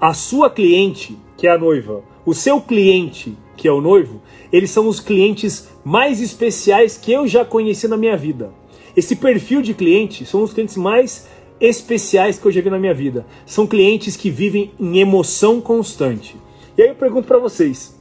A 0.00 0.12
sua 0.12 0.50
cliente, 0.50 1.16
que 1.36 1.46
é 1.46 1.52
a 1.52 1.58
noiva, 1.58 2.02
o 2.26 2.34
seu 2.34 2.60
cliente, 2.60 3.36
que 3.56 3.68
é 3.68 3.72
o 3.72 3.80
noivo, 3.80 4.20
eles 4.52 4.70
são 4.70 4.88
os 4.88 4.98
clientes 4.98 5.68
mais 5.84 6.20
especiais 6.20 6.96
que 6.96 7.12
eu 7.12 7.28
já 7.28 7.44
conheci 7.44 7.86
na 7.86 7.96
minha 7.96 8.16
vida. 8.16 8.52
Esse 8.96 9.14
perfil 9.14 9.62
de 9.62 9.74
cliente 9.74 10.26
são 10.26 10.42
os 10.42 10.52
clientes 10.52 10.76
mais 10.76 11.28
especiais 11.60 12.38
que 12.38 12.46
eu 12.46 12.50
já 12.50 12.60
vi 12.60 12.70
na 12.70 12.78
minha 12.78 12.94
vida. 12.94 13.26
São 13.46 13.66
clientes 13.66 14.16
que 14.16 14.30
vivem 14.30 14.72
em 14.80 14.98
emoção 14.98 15.60
constante. 15.60 16.36
E 16.76 16.82
aí 16.82 16.88
eu 16.88 16.94
pergunto 16.94 17.28
para 17.28 17.38
vocês: 17.38 17.99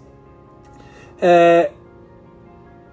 é, 1.21 1.71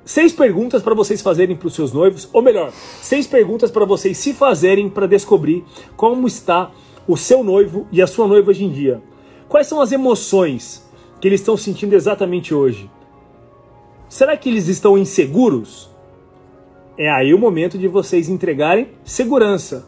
seis 0.05 0.33
perguntas 0.33 0.83
para 0.83 0.95
vocês 0.95 1.23
fazerem 1.23 1.57
para 1.57 1.69
os 1.69 1.75
seus 1.75 1.93
noivos, 1.93 2.29
ou 2.33 2.43
melhor, 2.43 2.73
seis 2.73 3.27
perguntas 3.27 3.71
para 3.71 3.85
vocês 3.85 4.19
se 4.19 4.33
fazerem 4.33 4.89
para 4.89 5.07
descobrir 5.07 5.65
como 5.97 6.27
está 6.27 6.71
o 7.07 7.17
seu 7.17 7.43
noivo 7.45 7.87
e 7.93 8.03
a 8.03 8.07
sua 8.07 8.27
noiva 8.27 8.51
hoje 8.51 8.65
em 8.65 8.71
dia. 8.71 9.03
Quais 9.49 9.67
são 9.67 9.81
as 9.81 9.93
emoções 9.93 10.89
que 11.21 11.29
eles 11.29 11.41
estão 11.41 11.57
sentindo 11.57 11.95
exatamente 11.95 12.53
hoje? 12.53 12.91
Será 14.09 14.37
que 14.37 14.49
eles 14.49 14.69
estão 14.69 14.99
inseguros? 14.99 15.91
é 16.99 17.11
aí 17.11 17.35
o 17.35 17.39
momento 17.39 17.77
de 17.77 17.89
vocês 17.89 18.29
entregarem 18.29 18.89
segurança. 19.05 19.87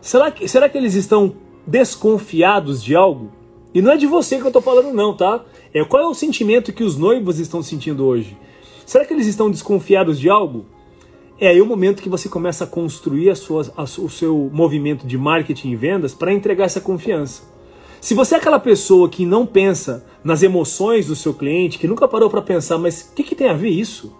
Será 0.00 0.30
que, 0.30 0.48
será 0.48 0.68
que 0.68 0.78
eles 0.78 0.94
estão 0.94 1.34
desconfiados 1.66 2.82
de 2.82 2.94
algo? 2.94 3.30
E 3.74 3.82
não 3.82 3.92
é 3.92 3.96
de 3.96 4.06
você 4.06 4.36
que 4.38 4.42
eu 4.42 4.48
estou 4.48 4.62
falando, 4.62 4.92
não, 4.92 5.14
tá? 5.14 5.44
É 5.76 5.84
qual 5.84 6.02
é 6.02 6.06
o 6.06 6.14
sentimento 6.14 6.72
que 6.72 6.82
os 6.82 6.96
noivos 6.96 7.38
estão 7.38 7.62
sentindo 7.62 8.06
hoje? 8.06 8.34
Será 8.86 9.04
que 9.04 9.12
eles 9.12 9.26
estão 9.26 9.50
desconfiados 9.50 10.18
de 10.18 10.30
algo? 10.30 10.64
É 11.38 11.48
aí 11.48 11.60
o 11.60 11.66
momento 11.66 12.02
que 12.02 12.08
você 12.08 12.30
começa 12.30 12.64
a 12.64 12.66
construir 12.66 13.28
a 13.28 13.34
sua, 13.34 13.70
a, 13.76 13.82
o 13.82 14.08
seu 14.08 14.50
movimento 14.50 15.06
de 15.06 15.18
marketing 15.18 15.72
e 15.72 15.76
vendas 15.76 16.14
para 16.14 16.32
entregar 16.32 16.64
essa 16.64 16.80
confiança. 16.80 17.42
Se 18.00 18.14
você 18.14 18.36
é 18.36 18.38
aquela 18.38 18.58
pessoa 18.58 19.06
que 19.10 19.26
não 19.26 19.44
pensa 19.44 20.06
nas 20.24 20.42
emoções 20.42 21.08
do 21.08 21.14
seu 21.14 21.34
cliente, 21.34 21.78
que 21.78 21.86
nunca 21.86 22.08
parou 22.08 22.30
para 22.30 22.40
pensar, 22.40 22.78
mas 22.78 23.10
o 23.12 23.14
que, 23.14 23.22
que 23.22 23.34
tem 23.34 23.50
a 23.50 23.52
ver 23.52 23.68
isso? 23.68 24.16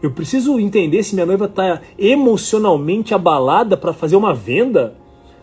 Eu 0.00 0.10
preciso 0.10 0.58
entender 0.58 1.02
se 1.02 1.14
minha 1.14 1.26
noiva 1.26 1.44
está 1.44 1.82
emocionalmente 1.98 3.12
abalada 3.12 3.76
para 3.76 3.92
fazer 3.92 4.16
uma 4.16 4.32
venda. 4.32 4.96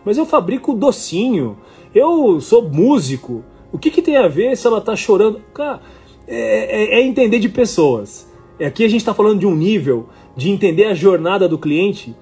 Mas 0.03 0.17
eu 0.17 0.25
fabrico 0.25 0.73
docinho. 0.73 1.55
Eu 1.93 2.41
sou 2.41 2.67
músico. 2.67 3.43
O 3.71 3.77
que, 3.77 3.89
que 3.89 4.01
tem 4.01 4.17
a 4.17 4.27
ver 4.27 4.55
se 4.57 4.67
ela 4.67 4.79
está 4.79 4.95
chorando? 4.95 5.41
Cara, 5.53 5.81
é, 6.27 6.97
é, 6.97 6.99
é, 6.99 7.01
entender 7.01 7.39
de 7.39 7.49
pessoas. 7.49 8.29
Aqui 8.59 8.83
a 8.83 8.87
gente 8.87 8.99
está 8.99 9.13
falando 9.13 9.39
de 9.39 9.45
um 9.45 9.55
nível 9.55 10.09
de 10.35 10.49
entender 10.49 10.85
a 10.85 10.93
jornada 10.93 11.47
do 11.47 11.57
cliente, 11.57 12.15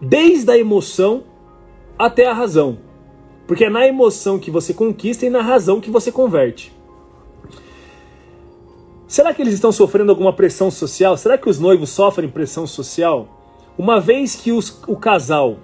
desde 0.00 0.50
a 0.50 0.56
emoção 0.56 1.24
até 1.98 2.26
a 2.26 2.32
razão. 2.32 2.78
Porque 3.46 3.64
é 3.64 3.70
na 3.70 3.86
emoção 3.86 4.38
que 4.38 4.50
você 4.50 4.72
conquista 4.72 5.26
e 5.26 5.30
na 5.30 5.42
razão 5.42 5.80
que 5.80 5.90
você 5.90 6.10
converte. 6.10 6.72
Será 9.06 9.34
que 9.34 9.42
eles 9.42 9.52
estão 9.52 9.70
sofrendo 9.70 10.10
alguma 10.10 10.32
pressão 10.32 10.70
social? 10.70 11.16
Será 11.18 11.36
que 11.36 11.50
os 11.50 11.58
noivos 11.58 11.90
sofrem 11.90 12.30
pressão 12.30 12.66
social? 12.66 13.28
Uma 13.76 14.00
vez 14.00 14.34
que 14.34 14.52
os, 14.52 14.82
o 14.86 14.96
casal 14.96 15.58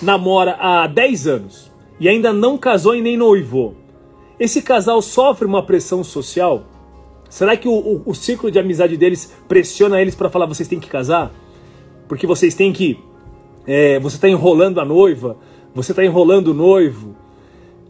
namora 0.00 0.56
há 0.60 0.86
10 0.86 1.26
anos 1.26 1.72
e 1.98 2.08
ainda 2.08 2.32
não 2.32 2.56
casou 2.56 2.94
e 2.94 3.02
nem 3.02 3.16
noivou, 3.16 3.74
esse 4.38 4.62
casal 4.62 5.02
sofre 5.02 5.46
uma 5.46 5.64
pressão 5.64 6.04
social? 6.04 6.64
Será 7.28 7.56
que 7.56 7.68
o, 7.68 7.72
o, 7.72 8.02
o 8.06 8.14
ciclo 8.14 8.50
de 8.50 8.58
amizade 8.58 8.96
deles 8.96 9.34
pressiona 9.46 10.00
eles 10.00 10.14
para 10.14 10.30
falar 10.30 10.46
vocês 10.46 10.68
têm 10.68 10.80
que 10.80 10.88
casar? 10.88 11.32
Porque 12.06 12.26
vocês 12.26 12.54
têm 12.54 12.72
que. 12.72 12.98
É, 13.66 13.98
você 14.00 14.16
está 14.16 14.28
enrolando 14.28 14.80
a 14.80 14.84
noiva, 14.84 15.36
você 15.74 15.92
está 15.92 16.04
enrolando 16.04 16.48
o 16.48 16.54
noivo. 16.54 17.14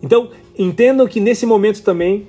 Então, 0.02 0.30
entendam 0.58 1.06
que 1.06 1.20
nesse 1.20 1.46
momento 1.46 1.82
também 1.82 2.26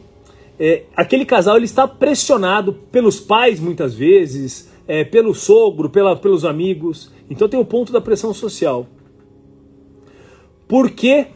é, 0.59 0.83
aquele 0.95 1.25
casal 1.25 1.55
ele 1.55 1.65
está 1.65 1.87
pressionado 1.87 2.73
pelos 2.91 3.19
pais 3.19 3.59
muitas 3.59 3.93
vezes, 3.95 4.69
é, 4.85 5.05
pelo 5.05 5.33
sogro, 5.33 5.89
pela, 5.89 6.15
pelos 6.15 6.43
amigos. 6.43 7.11
Então 7.29 7.47
tem 7.47 7.59
o 7.59 7.65
ponto 7.65 7.93
da 7.93 8.01
pressão 8.01 8.33
social. 8.33 8.85
Por 10.67 10.91
que 10.91 11.27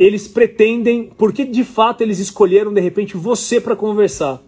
eles 0.00 0.26
pretendem, 0.26 1.10
por 1.18 1.30
que 1.30 1.44
de 1.44 1.62
fato 1.62 2.00
eles 2.00 2.18
escolheram 2.18 2.72
de 2.72 2.80
repente 2.80 3.18
você 3.18 3.60
para 3.60 3.76
conversar? 3.76 4.42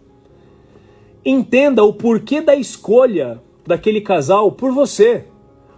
Entenda 1.23 1.83
o 1.83 1.93
porquê 1.93 2.41
da 2.41 2.55
escolha 2.55 3.39
daquele 3.63 4.01
casal 4.01 4.51
por 4.51 4.71
você. 4.71 5.25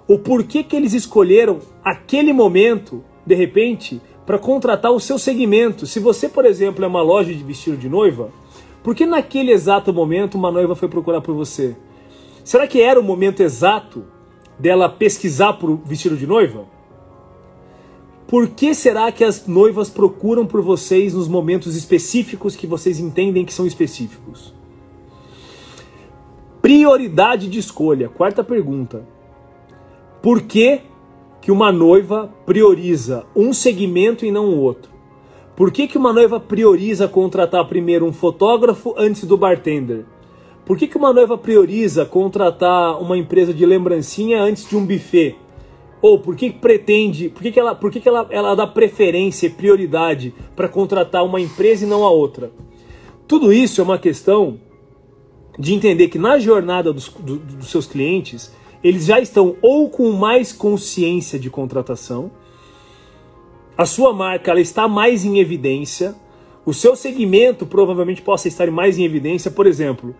O 0.08 0.18
porquê 0.18 0.64
que 0.64 0.78
eles 0.78 0.94
escolheram 0.94 1.60
aquele 1.84 2.32
momento, 2.32 3.04
de 3.26 3.36
repente, 3.36 4.02
para 4.26 4.40
contratar 4.40 4.94
o 4.94 5.00
seu 5.00 5.20
segmento. 5.20 5.86
Se 5.86 6.00
você, 6.00 6.30
por 6.30 6.46
exemplo, 6.46 6.86
é 6.86 6.88
uma 6.88 7.02
loja 7.02 7.34
de 7.34 7.44
vestido 7.44 7.76
de 7.76 7.90
noiva, 7.90 8.32
por 8.82 8.96
que 8.96 9.06
naquele 9.06 9.52
exato 9.52 9.92
momento 9.92 10.36
uma 10.36 10.52
noiva 10.52 10.74
foi 10.74 10.88
procurar 10.88 11.20
por 11.20 11.36
você? 11.36 11.76
Será 12.46 12.66
que 12.66 12.82
era 12.82 12.98
o 12.98 13.04
momento 13.04 13.42
exato 13.42 14.06
dela 14.58 14.88
pesquisar 14.88 15.54
por 15.54 15.76
vestido 15.84 16.16
de 16.16 16.26
noiva? 16.26 16.75
Por 18.28 18.50
que 18.50 18.74
será 18.74 19.12
que 19.12 19.24
as 19.24 19.46
noivas 19.46 19.90
procuram 19.90 20.48
por 20.48 20.62
vocês 20.62 21.14
nos 21.14 21.28
momentos 21.28 21.76
específicos 21.76 22.56
que 22.56 22.66
vocês 22.66 23.00
entendem 23.00 23.46
que 23.46 23.54
são 23.54 23.68
específicos? 23.68 24.54
Prioridade 26.60 27.48
de 27.48 27.60
escolha. 27.60 28.10
Quarta 28.10 28.44
pergunta. 28.44 29.08
Por 30.24 30.42
que, 30.42 30.82
que 31.40 31.52
uma 31.52 31.72
noiva 31.72 32.34
prioriza 32.48 33.24
um 33.36 33.54
segmento 33.54 34.26
e 34.26 34.32
não 34.32 34.50
o 34.50 34.60
outro? 34.60 34.92
Por 35.56 35.72
que, 35.72 35.88
que 35.88 35.98
uma 35.98 36.12
noiva 36.12 36.40
prioriza 36.40 37.08
contratar 37.08 37.68
primeiro 37.68 38.08
um 38.08 38.12
fotógrafo 38.12 38.96
antes 38.98 39.24
do 39.26 39.38
bartender? 39.38 40.04
Por 40.66 40.76
que, 40.76 40.88
que 40.88 40.98
uma 40.98 41.14
noiva 41.14 41.38
prioriza 41.38 42.04
contratar 42.04 43.00
uma 43.00 43.16
empresa 43.16 43.54
de 43.54 43.64
lembrancinha 43.68 44.42
antes 44.42 44.68
de 44.68 44.76
um 44.76 44.84
buffet? 44.84 45.36
Ou 46.02 46.20
por 46.20 46.36
que 46.36 46.52
pretende, 46.52 47.30
por 47.30 47.42
que, 47.42 47.52
que, 47.52 47.60
ela, 47.60 47.74
por 47.74 47.92
que, 47.92 48.00
que 48.00 48.08
ela, 48.08 48.28
ela 48.30 48.56
dá 48.56 48.68
preferência 48.68 49.48
e 49.48 49.50
prioridade 49.50 50.34
para 50.56 50.68
contratar 50.68 51.24
uma 51.24 51.42
empresa 51.42 51.86
e 51.86 51.88
não 51.88 52.04
a 52.04 52.12
outra? 52.12 52.52
Tudo 53.28 53.52
isso 53.52 53.82
é 53.82 53.84
uma 53.84 53.98
questão 53.98 54.60
de 55.58 55.74
entender 55.74 56.10
que 56.10 56.20
na 56.20 56.38
jornada 56.38 56.92
dos, 56.94 57.10
do, 57.10 57.38
dos 57.38 57.70
seus 57.70 57.88
clientes, 57.88 58.54
eles 58.84 59.06
já 59.06 59.20
estão 59.20 59.56
ou 59.62 59.90
com 59.90 60.12
mais 60.12 60.52
consciência 60.52 61.40
de 61.40 61.50
contratação, 61.50 62.30
a 63.78 63.86
sua 63.86 64.14
marca 64.14 64.52
ela 64.52 64.62
está 64.62 64.88
mais 64.88 65.26
em 65.26 65.40
evidência, 65.40 66.16
o 66.66 66.74
seu 66.74 66.96
segmento 66.96 67.66
provavelmente 67.66 68.22
possa 68.22 68.48
estar 68.48 68.70
mais 68.72 68.98
em 68.98 69.04
evidência, 69.04 69.52
por 69.52 69.68
exemplo, 69.68 70.16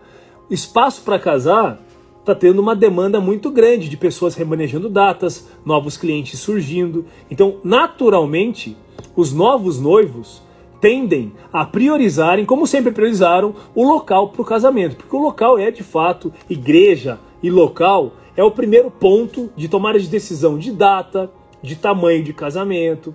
espaço 0.50 1.02
para 1.02 1.18
casar 1.18 1.80
está 2.26 2.34
tendo 2.34 2.58
uma 2.58 2.74
demanda 2.74 3.20
muito 3.20 3.52
grande 3.52 3.88
de 3.88 3.96
pessoas 3.96 4.34
remanejando 4.34 4.88
datas, 4.88 5.48
novos 5.64 5.96
clientes 5.96 6.40
surgindo. 6.40 7.04
Então, 7.30 7.58
naturalmente, 7.62 8.76
os 9.14 9.32
novos 9.32 9.80
noivos 9.80 10.42
tendem 10.80 11.32
a 11.52 11.64
priorizarem, 11.64 12.44
como 12.44 12.66
sempre 12.66 12.90
priorizaram, 12.90 13.54
o 13.76 13.84
local 13.84 14.30
para 14.30 14.42
o 14.42 14.44
casamento, 14.44 14.96
porque 14.96 15.14
o 15.14 15.22
local 15.22 15.56
é 15.56 15.70
de 15.70 15.84
fato 15.84 16.32
igreja 16.50 17.20
e 17.40 17.48
local 17.48 18.14
é 18.36 18.42
o 18.42 18.50
primeiro 18.50 18.90
ponto 18.90 19.48
de 19.56 19.68
tomada 19.68 19.98
de 19.98 20.08
decisão 20.08 20.58
de 20.58 20.72
data, 20.72 21.30
de 21.62 21.76
tamanho 21.76 22.24
de 22.24 22.32
casamento. 22.32 23.14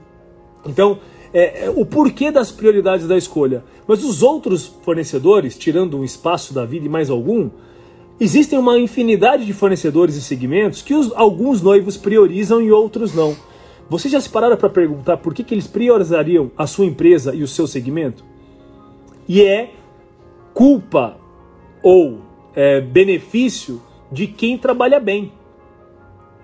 Então, 0.66 1.00
é, 1.34 1.66
é, 1.66 1.70
o 1.70 1.86
porquê 1.86 2.32
das 2.32 2.50
prioridades 2.50 3.08
da 3.08 3.18
escolha. 3.18 3.64
Mas 3.86 4.04
os 4.06 4.24
outros 4.24 4.68
fornecedores, 4.68 5.58
tirando 5.58 5.98
um 5.98 6.04
espaço 6.04 6.54
da 6.54 6.66
vida 6.66 6.86
e 6.86 6.90
mais 6.90 7.10
algum, 7.10 7.50
Existem 8.24 8.60
uma 8.60 8.78
infinidade 8.78 9.48
de 9.48 9.52
fornecedores 9.52 10.16
e 10.16 10.22
segmentos 10.22 10.84
que 10.84 10.94
os, 10.94 11.12
alguns 11.16 11.60
noivos 11.60 11.98
priorizam 11.98 12.62
e 12.62 12.72
outros 12.72 13.16
não. 13.16 13.36
Você 13.90 14.08
já 14.08 14.22
se 14.22 14.30
pararam 14.30 14.56
para 14.56 14.70
perguntar 14.70 15.18
por 15.18 15.34
que, 15.34 15.44
que 15.44 15.56
eles 15.56 15.66
priorizariam 15.66 16.52
a 16.56 16.68
sua 16.68 16.86
empresa 16.86 17.34
e 17.34 17.42
o 17.42 17.48
seu 17.48 17.66
segmento? 17.66 18.24
E 19.28 19.42
é 19.42 19.72
culpa 20.54 21.18
ou 21.82 22.20
é, 22.54 22.80
benefício 22.80 23.82
de 24.12 24.28
quem 24.28 24.56
trabalha 24.56 25.00
bem. 25.00 25.32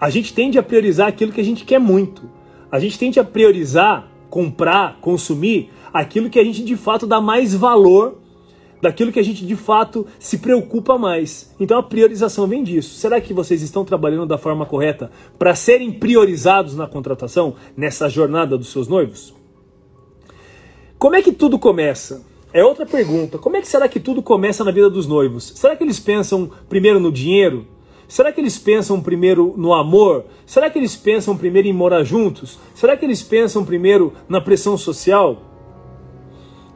A 0.02 0.10
gente 0.10 0.34
tende 0.34 0.58
a 0.58 0.64
priorizar 0.64 1.08
aquilo 1.08 1.32
que 1.32 1.42
a 1.42 1.46
gente 1.46 1.64
quer 1.64 1.80
muito. 1.80 2.24
A 2.72 2.80
gente 2.80 2.98
tende 2.98 3.20
a 3.20 3.24
priorizar, 3.24 4.08
comprar, 4.32 4.98
consumir 5.00 5.70
aquilo 5.94 6.28
que 6.28 6.40
a 6.40 6.44
gente 6.44 6.64
de 6.64 6.76
fato 6.76 7.06
dá 7.06 7.22
mais 7.22 7.54
valor 7.54 8.18
daquilo 8.82 9.12
que 9.12 9.20
a 9.20 9.24
gente 9.24 9.46
de 9.46 9.56
fato 9.56 10.06
se 10.20 10.38
preocupa 10.38 10.98
mais. 10.98 11.54
Então 11.60 11.78
a 11.78 11.84
priorização 11.84 12.48
vem 12.48 12.64
disso. 12.64 12.96
Será 12.96 13.20
que 13.20 13.34
vocês 13.34 13.62
estão 13.62 13.86
trabalhando 13.86 14.26
da 14.26 14.38
forma 14.38 14.66
correta 14.66 15.12
para 15.38 15.56
serem 15.56 15.92
priorizados 15.92 16.76
na 16.76 16.88
contratação, 16.88 17.56
nessa 17.76 18.10
jornada 18.10 18.58
dos 18.58 18.70
seus 18.70 18.88
noivos? 18.88 19.34
Como 20.98 21.16
é 21.16 21.22
que 21.22 21.32
tudo 21.32 21.60
começa? 21.60 22.26
É 22.54 22.64
outra 22.64 22.86
pergunta. 22.86 23.38
Como 23.38 23.56
é 23.56 23.62
que 23.62 23.68
será 23.68 23.88
que 23.88 24.00
tudo 24.00 24.24
começa 24.24 24.64
na 24.64 24.72
vida 24.72 24.90
dos 24.90 25.06
noivos? 25.06 25.54
Será 25.56 25.76
que 25.76 25.84
eles 25.84 26.00
pensam 26.00 26.50
primeiro 26.68 27.00
no 27.00 27.12
dinheiro? 27.12 27.68
Será 28.08 28.32
que 28.32 28.40
eles 28.40 28.58
pensam 28.58 29.02
primeiro 29.02 29.54
no 29.58 29.74
amor? 29.74 30.26
Será 30.46 30.70
que 30.70 30.80
eles 30.80 30.96
pensam 30.96 31.36
primeiro 31.36 31.68
em 31.68 31.74
morar 31.74 32.04
juntos? 32.04 32.58
Será 32.74 32.96
que 32.96 33.04
eles 33.04 33.22
pensam 33.22 33.66
primeiro 33.66 34.14
na 34.30 34.40
pressão 34.40 34.78
social? 34.78 35.42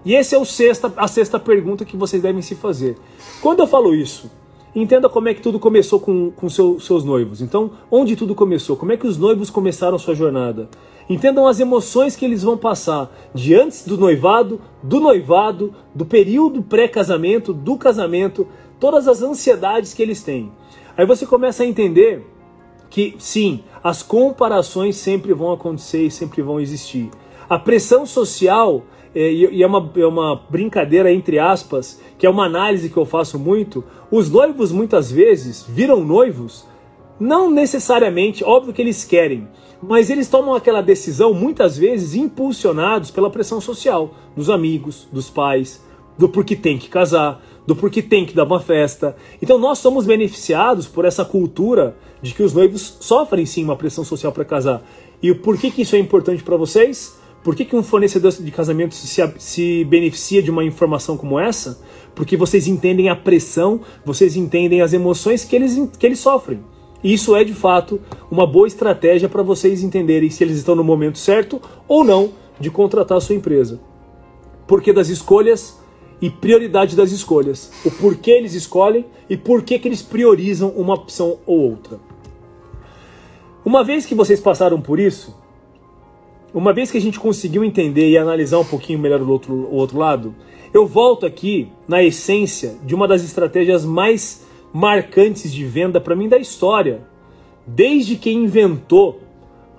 E 0.03 0.15
essa 0.15 0.35
é 0.35 0.45
sexta, 0.45 0.91
a 0.97 1.07
sexta 1.07 1.39
pergunta 1.39 1.85
que 1.85 1.95
vocês 1.95 2.21
devem 2.21 2.41
se 2.41 2.55
fazer. 2.55 2.97
Quando 3.41 3.59
eu 3.59 3.67
falo 3.67 3.93
isso, 3.93 4.31
entenda 4.75 5.07
como 5.07 5.29
é 5.29 5.33
que 5.33 5.41
tudo 5.41 5.59
começou 5.59 5.99
com, 5.99 6.31
com 6.31 6.49
seu, 6.49 6.79
seus 6.79 7.03
noivos. 7.03 7.41
Então, 7.41 7.71
onde 7.89 8.15
tudo 8.15 8.33
começou? 8.33 8.75
Como 8.75 8.91
é 8.91 8.97
que 8.97 9.05
os 9.05 9.17
noivos 9.17 9.49
começaram 9.49 9.99
sua 9.99 10.15
jornada? 10.15 10.69
Entendam 11.09 11.45
as 11.45 11.59
emoções 11.59 12.15
que 12.15 12.25
eles 12.25 12.41
vão 12.41 12.57
passar 12.57 13.11
de 13.33 13.53
antes 13.53 13.85
do 13.85 13.97
noivado, 13.97 14.61
do 14.81 14.99
noivado, 14.99 15.73
do 15.93 16.05
período 16.05 16.63
pré-casamento, 16.63 17.53
do 17.53 17.77
casamento, 17.77 18.47
todas 18.79 19.07
as 19.07 19.21
ansiedades 19.21 19.93
que 19.93 20.01
eles 20.01 20.23
têm. 20.23 20.51
Aí 20.97 21.05
você 21.05 21.25
começa 21.25 21.63
a 21.63 21.65
entender 21.65 22.25
que 22.89 23.15
sim, 23.19 23.63
as 23.83 24.01
comparações 24.03 24.95
sempre 24.97 25.33
vão 25.33 25.51
acontecer 25.51 26.05
e 26.05 26.11
sempre 26.11 26.41
vão 26.41 26.59
existir. 26.59 27.09
A 27.49 27.59
pressão 27.59 28.05
social 28.05 28.83
e 29.13 29.62
é 29.62 29.67
uma, 29.67 29.91
é 29.95 30.06
uma 30.06 30.41
brincadeira 30.50 31.12
entre 31.12 31.38
aspas, 31.38 32.02
que 32.17 32.26
é 32.26 32.30
uma 32.30 32.45
análise 32.45 32.89
que 32.89 32.97
eu 32.97 33.06
faço 33.06 33.38
muito. 33.38 33.84
Os 34.10 34.30
noivos 34.30 34.71
muitas 34.71 35.12
vezes 35.12 35.65
viram 35.67 36.04
noivos, 36.04 36.65
não 37.19 37.52
necessariamente, 37.52 38.43
óbvio 38.43 38.74
que 38.74 38.82
eles 38.82 39.04
querem, 39.04 39.47
mas 39.82 40.10
eles 40.10 40.28
tomam 40.28 40.56
aquela 40.56 40.82
decisão 40.82 41.34
muitas 41.34 41.78
vezes 41.78 42.15
impulsionados 42.15 43.12
pela 43.12 43.30
pressão 43.30 43.60
social, 43.60 44.13
dos 44.36 44.50
amigos, 44.50 45.08
dos 45.12 45.30
pais, 45.30 45.84
do 46.17 46.30
porquê 46.30 46.56
tem 46.56 46.78
que 46.78 46.88
casar, 46.88 47.43
do 47.65 47.76
porquê 47.76 48.02
tem 48.02 48.26
que 48.26 48.34
dar 48.34 48.45
uma 48.45 48.60
festa. 48.60 49.15
Então 49.41 49.58
nós 49.58 49.80
somos 49.80 50.06
beneficiados 50.06 50.88
por 50.88 51.06
essa 51.06 51.26
cultura 51.26 51.95
de 52.21 52.34
que 52.34 52.43
os 52.43 52.54
noivos 52.54 52.97
sofrem 53.00 53.45
sim 53.45 53.63
uma 53.63 53.76
pressão 53.76 54.04
social 54.04 54.32
para 54.32 54.45
casar. 54.45 54.84
E 55.21 55.34
por 55.34 55.58
que, 55.58 55.71
que 55.71 55.82
isso 55.82 55.95
é 55.95 56.00
importante 56.00 56.43
para 56.43 56.58
vocês? 56.58 57.20
Por 57.43 57.56
que, 57.56 57.65
que 57.65 57.75
um 57.75 57.82
fornecedor 57.82 58.32
de 58.32 58.51
casamento 58.51 58.93
se, 58.93 59.21
se 59.39 59.84
beneficia 59.86 60.43
de 60.43 60.51
uma 60.51 60.63
informação 60.63 61.17
como 61.17 61.39
essa? 61.39 61.82
Porque 62.13 62.38
vocês 62.38 62.67
entendem 62.67 63.10
a 63.10 63.15
pressão, 63.15 63.82
vocês 64.06 64.36
entendem 64.36 64.82
as 64.82 64.93
emoções 64.93 65.43
que 65.43 65.56
eles, 65.56 65.89
que 65.97 66.06
eles 66.06 66.19
sofrem. 66.19 66.60
E 67.04 67.13
isso 67.13 67.36
é 67.36 67.43
de 67.43 67.54
fato 67.54 67.99
uma 68.30 68.45
boa 68.45 68.67
estratégia 68.67 69.27
para 69.27 69.41
vocês 69.41 69.82
entenderem 69.82 70.30
se 70.30 70.43
eles 70.43 70.58
estão 70.58 70.75
no 70.75 70.84
momento 70.84 71.17
certo 71.17 71.60
ou 71.88 72.04
não 72.04 72.32
de 72.60 72.69
contratar 72.69 73.17
a 73.17 73.21
sua 73.21 73.36
empresa. 73.36 73.80
Porquê 74.67 74.93
das 74.93 75.10
escolhas 75.10 75.80
e 76.21 76.30
prioridade 76.30 76.95
das 76.95 77.12
escolhas. 77.12 77.71
O 77.84 77.89
porquê 77.89 78.32
eles 78.32 78.54
escolhem 78.54 79.06
e 79.27 79.36
por 79.36 79.63
que 79.63 79.82
eles 79.84 80.04
priorizam 80.04 80.69
uma 80.69 80.93
opção 80.93 81.39
ou 81.47 81.60
outra. 81.71 81.99
Uma 83.65 83.84
vez 83.84 84.06
que 84.06 84.13
vocês 84.13 84.39
passaram 84.39 84.80
por 84.80 84.99
isso, 84.99 85.36
uma 86.53 86.73
vez 86.73 86.91
que 86.91 86.97
a 86.97 87.01
gente 87.01 87.19
conseguiu 87.19 87.63
entender 87.63 88.09
e 88.09 88.17
analisar 88.17 88.59
um 88.59 88.65
pouquinho 88.65 88.99
melhor 88.99 89.21
o 89.21 89.29
outro, 89.29 89.53
o 89.53 89.75
outro 89.75 89.97
lado, 89.97 90.35
eu 90.73 90.85
volto 90.85 91.25
aqui 91.25 91.69
na 91.87 92.03
essência 92.03 92.75
de 92.83 92.95
uma 92.95 93.07
das 93.07 93.23
estratégias 93.23 93.85
mais 93.85 94.45
marcantes 94.73 95.51
de 95.51 95.65
venda 95.65 95.99
para 95.99 96.15
mim 96.15 96.29
da 96.29 96.37
história. 96.37 97.01
Desde 97.65 98.15
quem 98.15 98.43
inventou 98.43 99.21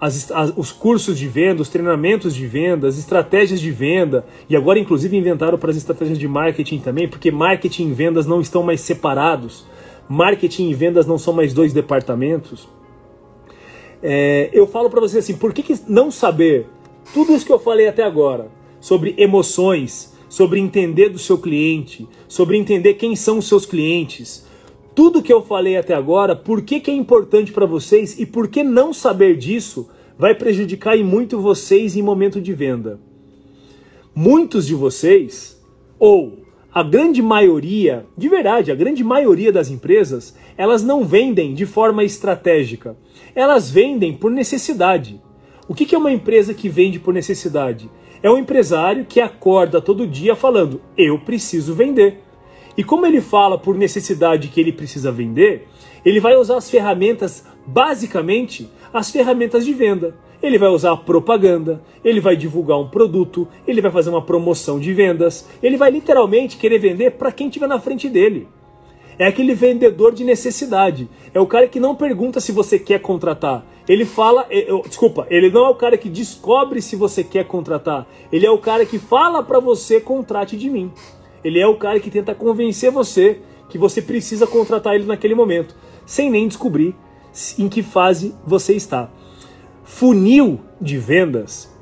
as, 0.01 0.31
as, 0.33 0.53
os 0.57 0.73
cursos 0.73 1.19
de 1.19 1.29
venda, 1.29 1.63
os 1.63 1.69
treinamentos 1.69 2.35
de 2.35 2.47
venda, 2.47 2.89
as 2.89 2.99
estratégias 2.99 3.61
de 3.61 3.71
venda, 3.71 4.25
e 4.49 4.57
agora 4.57 4.79
inclusive 4.79 5.17
inventaram 5.17 5.57
para 5.57 5.71
as 5.71 5.77
estratégias 5.77 6.19
de 6.19 6.27
marketing 6.27 6.81
também, 6.81 7.07
porque 7.07 7.31
marketing 7.31 7.89
e 7.89 7.93
vendas 7.93 8.27
não 8.27 8.41
estão 8.41 8.63
mais 8.63 8.81
separados. 8.81 9.65
Marketing 10.09 10.69
e 10.69 10.75
vendas 10.75 11.07
não 11.07 11.17
são 11.17 11.33
mais 11.33 11.55
dois 11.55 11.73
departamentos. 11.73 12.69
É, 14.03 14.51
eu 14.53 14.67
falo 14.67 14.91
para 14.91 15.01
você 15.01 15.19
assim, 15.19 15.37
por 15.37 15.53
que, 15.53 15.63
que 15.63 15.79
não 15.89 16.11
saber 16.11 16.67
tudo 17.15 17.33
isso 17.33 17.47
que 17.47 17.53
eu 17.53 17.59
falei 17.59 17.87
até 17.89 18.03
agora 18.03 18.51
sobre 18.81 19.15
emoções, 19.17 20.13
sobre 20.29 20.59
entender 20.59 21.09
do 21.09 21.19
seu 21.19 21.39
cliente, 21.39 22.09
sobre 22.27 22.57
entender 22.57 22.95
quem 22.95 23.15
são 23.15 23.39
os 23.39 23.47
seus 23.47 23.65
clientes, 23.65 24.45
tudo 24.95 25.23
que 25.23 25.33
eu 25.33 25.43
falei 25.43 25.77
até 25.77 25.95
agora, 25.95 26.35
por 26.35 26.63
que, 26.63 26.81
que 26.81 26.91
é 26.91 26.95
importante 26.95 27.53
para 27.53 27.65
vocês 27.65 28.19
e 28.19 28.27
por 28.27 28.49
que 28.49 28.63
não 28.63 28.93
saber 28.93 29.37
disso 29.37 29.89
vai 30.19 30.35
prejudicar 30.35 30.97
e 30.97 31.05
muito 31.05 31.41
vocês 31.41 31.97
em 31.97 32.03
momento 32.03 32.41
de 32.41 32.53
venda. 32.53 33.01
Muitos 34.15 34.67
de 34.67 34.75
vocês, 34.75 35.61
ou 35.99 36.39
a 36.73 36.83
grande 36.83 37.23
maioria, 37.23 38.07
de 38.17 38.29
verdade, 38.29 38.71
a 38.71 38.75
grande 38.75 39.03
maioria 39.03 39.53
das 39.53 39.71
empresas, 39.71 40.35
elas 40.57 40.83
não 40.83 41.05
vendem 41.05 41.55
de 41.55 41.67
forma 41.67 42.05
estratégica 42.05 42.97
elas 43.35 43.71
vendem 43.71 44.13
por 44.13 44.31
necessidade. 44.31 45.21
O 45.69 45.75
que 45.75 45.95
é 45.95 45.99
uma 45.99 46.13
empresa 46.13 46.53
que 46.53 46.69
vende 46.69 46.99
por 46.99 47.15
necessidade? 47.15 47.91
É 48.23 48.31
um 48.31 48.39
empresário 48.39 49.05
que 49.05 49.21
acorda 49.21 49.81
todo 49.81 50.07
dia 50.07 50.37
falando: 50.37 50.81
eu 50.97 51.19
preciso 51.19 51.75
vender. 51.75 52.21
E 52.77 52.83
como 52.83 53.07
ele 53.07 53.21
fala 53.21 53.59
por 53.59 53.77
necessidade 53.77 54.49
que 54.49 54.61
ele 54.61 54.73
precisa 54.73 55.13
vender, 55.13 55.69
ele 56.05 56.21
vai 56.21 56.37
usar 56.37 56.57
as 56.57 56.71
ferramentas, 56.71 57.45
basicamente, 57.67 58.69
as 58.93 59.11
ferramentas 59.11 59.65
de 59.65 59.73
venda. 59.73 60.17
Ele 60.43 60.59
vai 60.59 60.71
usar 60.71 60.93
a 60.93 60.97
propaganda, 60.97 61.81
ele 62.05 62.19
vai 62.19 62.35
divulgar 62.35 62.79
um 62.79 62.89
produto, 62.89 63.47
ele 63.67 63.81
vai 63.81 63.93
fazer 63.93 64.11
uma 64.11 64.23
promoção 64.23 64.81
de 64.81 64.93
vendas, 64.93 65.49
ele 65.63 65.77
vai 65.77 65.91
literalmente 65.91 66.57
querer 66.57 66.79
vender 66.79 67.13
para 67.13 67.31
quem 67.31 67.47
estiver 67.47 67.69
na 67.69 67.79
frente 67.79 68.09
dele. 68.09 68.49
É 69.19 69.27
aquele 69.27 69.55
vendedor 69.55 70.13
de 70.13 70.25
necessidade. 70.25 71.09
É 71.35 71.41
o 71.41 71.47
cara 71.47 71.69
que 71.69 71.81
não 71.81 71.95
pergunta 71.95 72.41
se 72.41 72.53
você 72.53 72.79
quer 72.79 73.01
contratar. 73.01 73.65
Ele 73.89 74.05
fala, 74.05 74.47
é, 74.51 74.67
desculpa, 74.87 75.27
ele 75.29 75.51
não 75.51 75.67
é 75.67 75.69
o 75.69 75.75
cara 75.75 75.99
que 75.99 76.09
descobre 76.09 76.81
se 76.81 76.97
você 76.97 77.25
quer 77.25 77.45
contratar. 77.45 78.07
Ele 78.31 78.47
é 78.47 78.51
o 78.51 78.59
cara 78.59 78.87
que 78.87 78.99
fala 78.99 79.43
para 79.43 79.61
você 79.61 80.01
contrate 80.01 80.57
de 80.57 80.71
mim. 80.71 80.91
Ele 81.45 81.59
é 81.59 81.67
o 81.67 81.77
cara 81.77 81.99
que 81.99 82.11
tenta 82.11 82.35
convencer 82.35 82.91
você 82.91 83.41
que 83.69 83.79
você 83.79 84.03
precisa 84.03 84.47
contratar 84.47 84.95
ele 84.95 85.07
naquele 85.07 85.35
momento, 85.35 85.75
sem 86.05 86.31
nem 86.31 86.47
descobrir 86.47 86.95
em 87.59 87.69
que 87.69 87.83
fase 87.83 88.35
você 88.47 88.75
está. 88.75 89.11
Funil 89.83 90.61
de 90.81 90.99
vendas, 90.99 91.75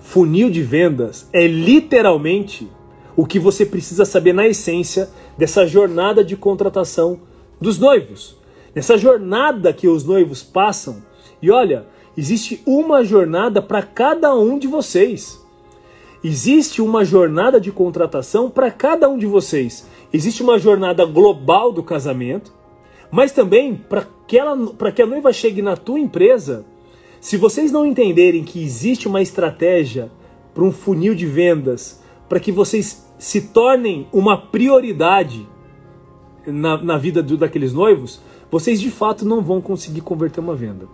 funil 0.00 0.48
de 0.48 0.62
vendas 0.62 1.28
é 1.32 1.46
literalmente 1.46 2.70
o 3.16 3.26
que 3.26 3.38
você 3.38 3.66
precisa 3.66 4.04
saber 4.04 4.32
na 4.32 4.46
essência 4.46 5.10
dessa 5.36 5.66
jornada 5.66 6.24
de 6.24 6.36
contratação 6.36 7.20
dos 7.60 7.78
noivos. 7.78 8.36
Nessa 8.74 8.96
jornada 8.96 9.72
que 9.72 9.88
os 9.88 10.04
noivos 10.04 10.42
passam. 10.42 11.02
E 11.40 11.50
olha, 11.50 11.86
existe 12.16 12.62
uma 12.66 13.04
jornada 13.04 13.60
para 13.60 13.82
cada 13.82 14.34
um 14.34 14.58
de 14.58 14.66
vocês. 14.66 15.40
Existe 16.24 16.80
uma 16.80 17.04
jornada 17.04 17.60
de 17.60 17.72
contratação 17.72 18.48
para 18.48 18.70
cada 18.70 19.08
um 19.08 19.18
de 19.18 19.26
vocês. 19.26 19.88
Existe 20.12 20.42
uma 20.42 20.58
jornada 20.58 21.04
global 21.04 21.72
do 21.72 21.82
casamento, 21.82 22.52
mas 23.10 23.32
também 23.32 23.74
para 23.74 24.06
que, 24.26 24.38
ela, 24.38 24.56
que 24.94 25.02
a 25.02 25.06
noiva 25.06 25.32
chegue 25.32 25.60
na 25.60 25.76
tua 25.76 25.98
empresa. 25.98 26.64
Se 27.20 27.36
vocês 27.36 27.72
não 27.72 27.84
entenderem 27.84 28.44
que 28.44 28.62
existe 28.62 29.08
uma 29.08 29.22
estratégia 29.22 30.10
para 30.54 30.64
um 30.64 30.72
funil 30.72 31.14
de 31.14 31.26
vendas, 31.26 32.01
para 32.32 32.40
que 32.40 32.50
vocês 32.50 33.06
se 33.18 33.42
tornem 33.42 34.08
uma 34.10 34.38
prioridade 34.38 35.46
na, 36.46 36.82
na 36.82 36.96
vida 36.96 37.22
do, 37.22 37.36
daqueles 37.36 37.74
noivos, 37.74 38.22
vocês 38.50 38.80
de 38.80 38.90
fato 38.90 39.26
não 39.26 39.42
vão 39.42 39.60
conseguir 39.60 40.00
converter 40.00 40.40
uma 40.40 40.54
venda. 40.54 40.88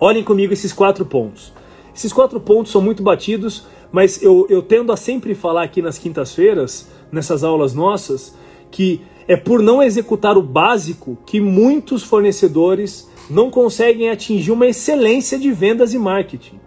Olhem 0.00 0.24
comigo 0.24 0.54
esses 0.54 0.72
quatro 0.72 1.04
pontos. 1.04 1.52
Esses 1.94 2.10
quatro 2.10 2.40
pontos 2.40 2.72
são 2.72 2.80
muito 2.80 3.02
batidos, 3.02 3.66
mas 3.92 4.22
eu, 4.22 4.46
eu 4.48 4.62
tendo 4.62 4.90
a 4.92 4.96
sempre 4.96 5.34
falar 5.34 5.64
aqui 5.64 5.82
nas 5.82 5.98
quintas-feiras, 5.98 6.88
nessas 7.12 7.44
aulas 7.44 7.74
nossas, 7.74 8.34
que 8.70 9.02
é 9.28 9.36
por 9.36 9.60
não 9.60 9.82
executar 9.82 10.38
o 10.38 10.42
básico 10.42 11.18
que 11.26 11.38
muitos 11.38 12.02
fornecedores 12.02 13.10
não 13.28 13.50
conseguem 13.50 14.08
atingir 14.08 14.50
uma 14.50 14.66
excelência 14.66 15.38
de 15.38 15.52
vendas 15.52 15.92
e 15.92 15.98
marketing. 15.98 16.58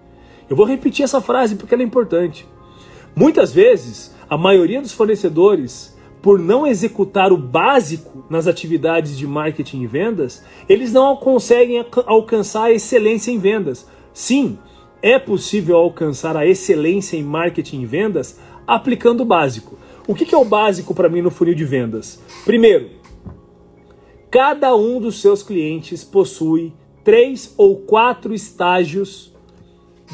Eu 0.48 0.56
vou 0.56 0.68
repetir 0.68 1.04
essa 1.04 1.20
frase 1.20 1.56
porque 1.56 1.74
ela 1.74 1.82
é 1.82 1.88
importante. 1.88 2.46
Muitas 3.16 3.54
vezes 3.54 4.14
a 4.30 4.38
maioria 4.38 4.82
dos 4.82 4.92
fornecedores, 4.92 5.96
por 6.22 6.38
não 6.38 6.68
executar 6.68 7.32
o 7.32 7.38
básico 7.38 8.26
nas 8.30 8.46
atividades 8.46 9.18
de 9.18 9.26
marketing 9.26 9.84
e 9.84 9.88
vendas, 9.88 10.44
eles 10.68 10.92
não 10.92 11.16
conseguem 11.16 11.86
alcançar 12.06 12.64
a 12.66 12.72
excelência 12.72 13.32
em 13.32 13.40
vendas. 13.40 13.88
Sim, 14.14 14.58
é 15.02 15.18
possível 15.18 15.78
alcançar 15.78 16.36
a 16.36 16.46
excelência 16.46 17.16
em 17.16 17.24
marketing 17.24 17.82
e 17.82 17.86
vendas 17.86 18.40
aplicando 18.68 19.22
o 19.22 19.26
básico. 19.26 19.78
O 20.08 20.14
que 20.14 20.34
é 20.34 20.38
o 20.38 20.44
básico 20.44 20.94
para 20.94 21.08
mim 21.08 21.22
no 21.22 21.32
funil 21.32 21.56
de 21.56 21.64
vendas? 21.64 22.22
Primeiro, 22.44 22.90
cada 24.30 24.76
um 24.76 25.00
dos 25.00 25.22
seus 25.22 25.42
clientes 25.42 26.04
possui 26.04 26.74
três 27.04 27.54
ou 27.58 27.78
quatro 27.78 28.34
estágios 28.34 29.35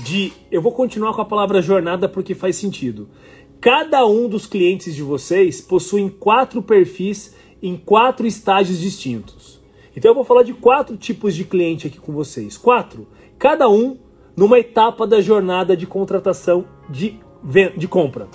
de. 0.04 0.34
Eu 0.52 0.62
vou 0.62 0.72
continuar 0.72 1.14
com 1.14 1.22
a 1.22 1.26
palavra 1.26 1.62
jornada 1.62 2.08
porque 2.10 2.36
faz 2.36 2.56
sentido. 2.56 3.10
Cada 3.60 4.06
um 4.06 4.28
dos 4.28 4.46
clientes 4.46 4.96
de 4.96 5.04
vocês 5.04 5.62
possui 5.62 6.10
quatro 6.10 6.62
perfis 6.62 7.36
em 7.62 7.78
quatro 7.78 8.26
estágios 8.26 8.80
distintos. 8.80 9.62
Então 9.96 10.12
eu 10.12 10.16
vou 10.16 10.24
falar 10.24 10.44
de 10.44 10.54
quatro 10.54 10.98
tipos 10.98 11.36
de 11.36 11.44
cliente 11.44 11.88
aqui 11.88 12.00
com 12.00 12.12
vocês. 12.12 12.58
Quatro. 12.58 13.08
Cada 13.38 13.70
um 13.70 13.98
numa 14.36 14.58
etapa 14.58 15.06
da 15.06 15.22
jornada 15.22 15.76
de 15.76 15.86
contratação 15.86 16.66
de, 16.90 17.20
de 17.78 17.88
compra. 17.88 18.28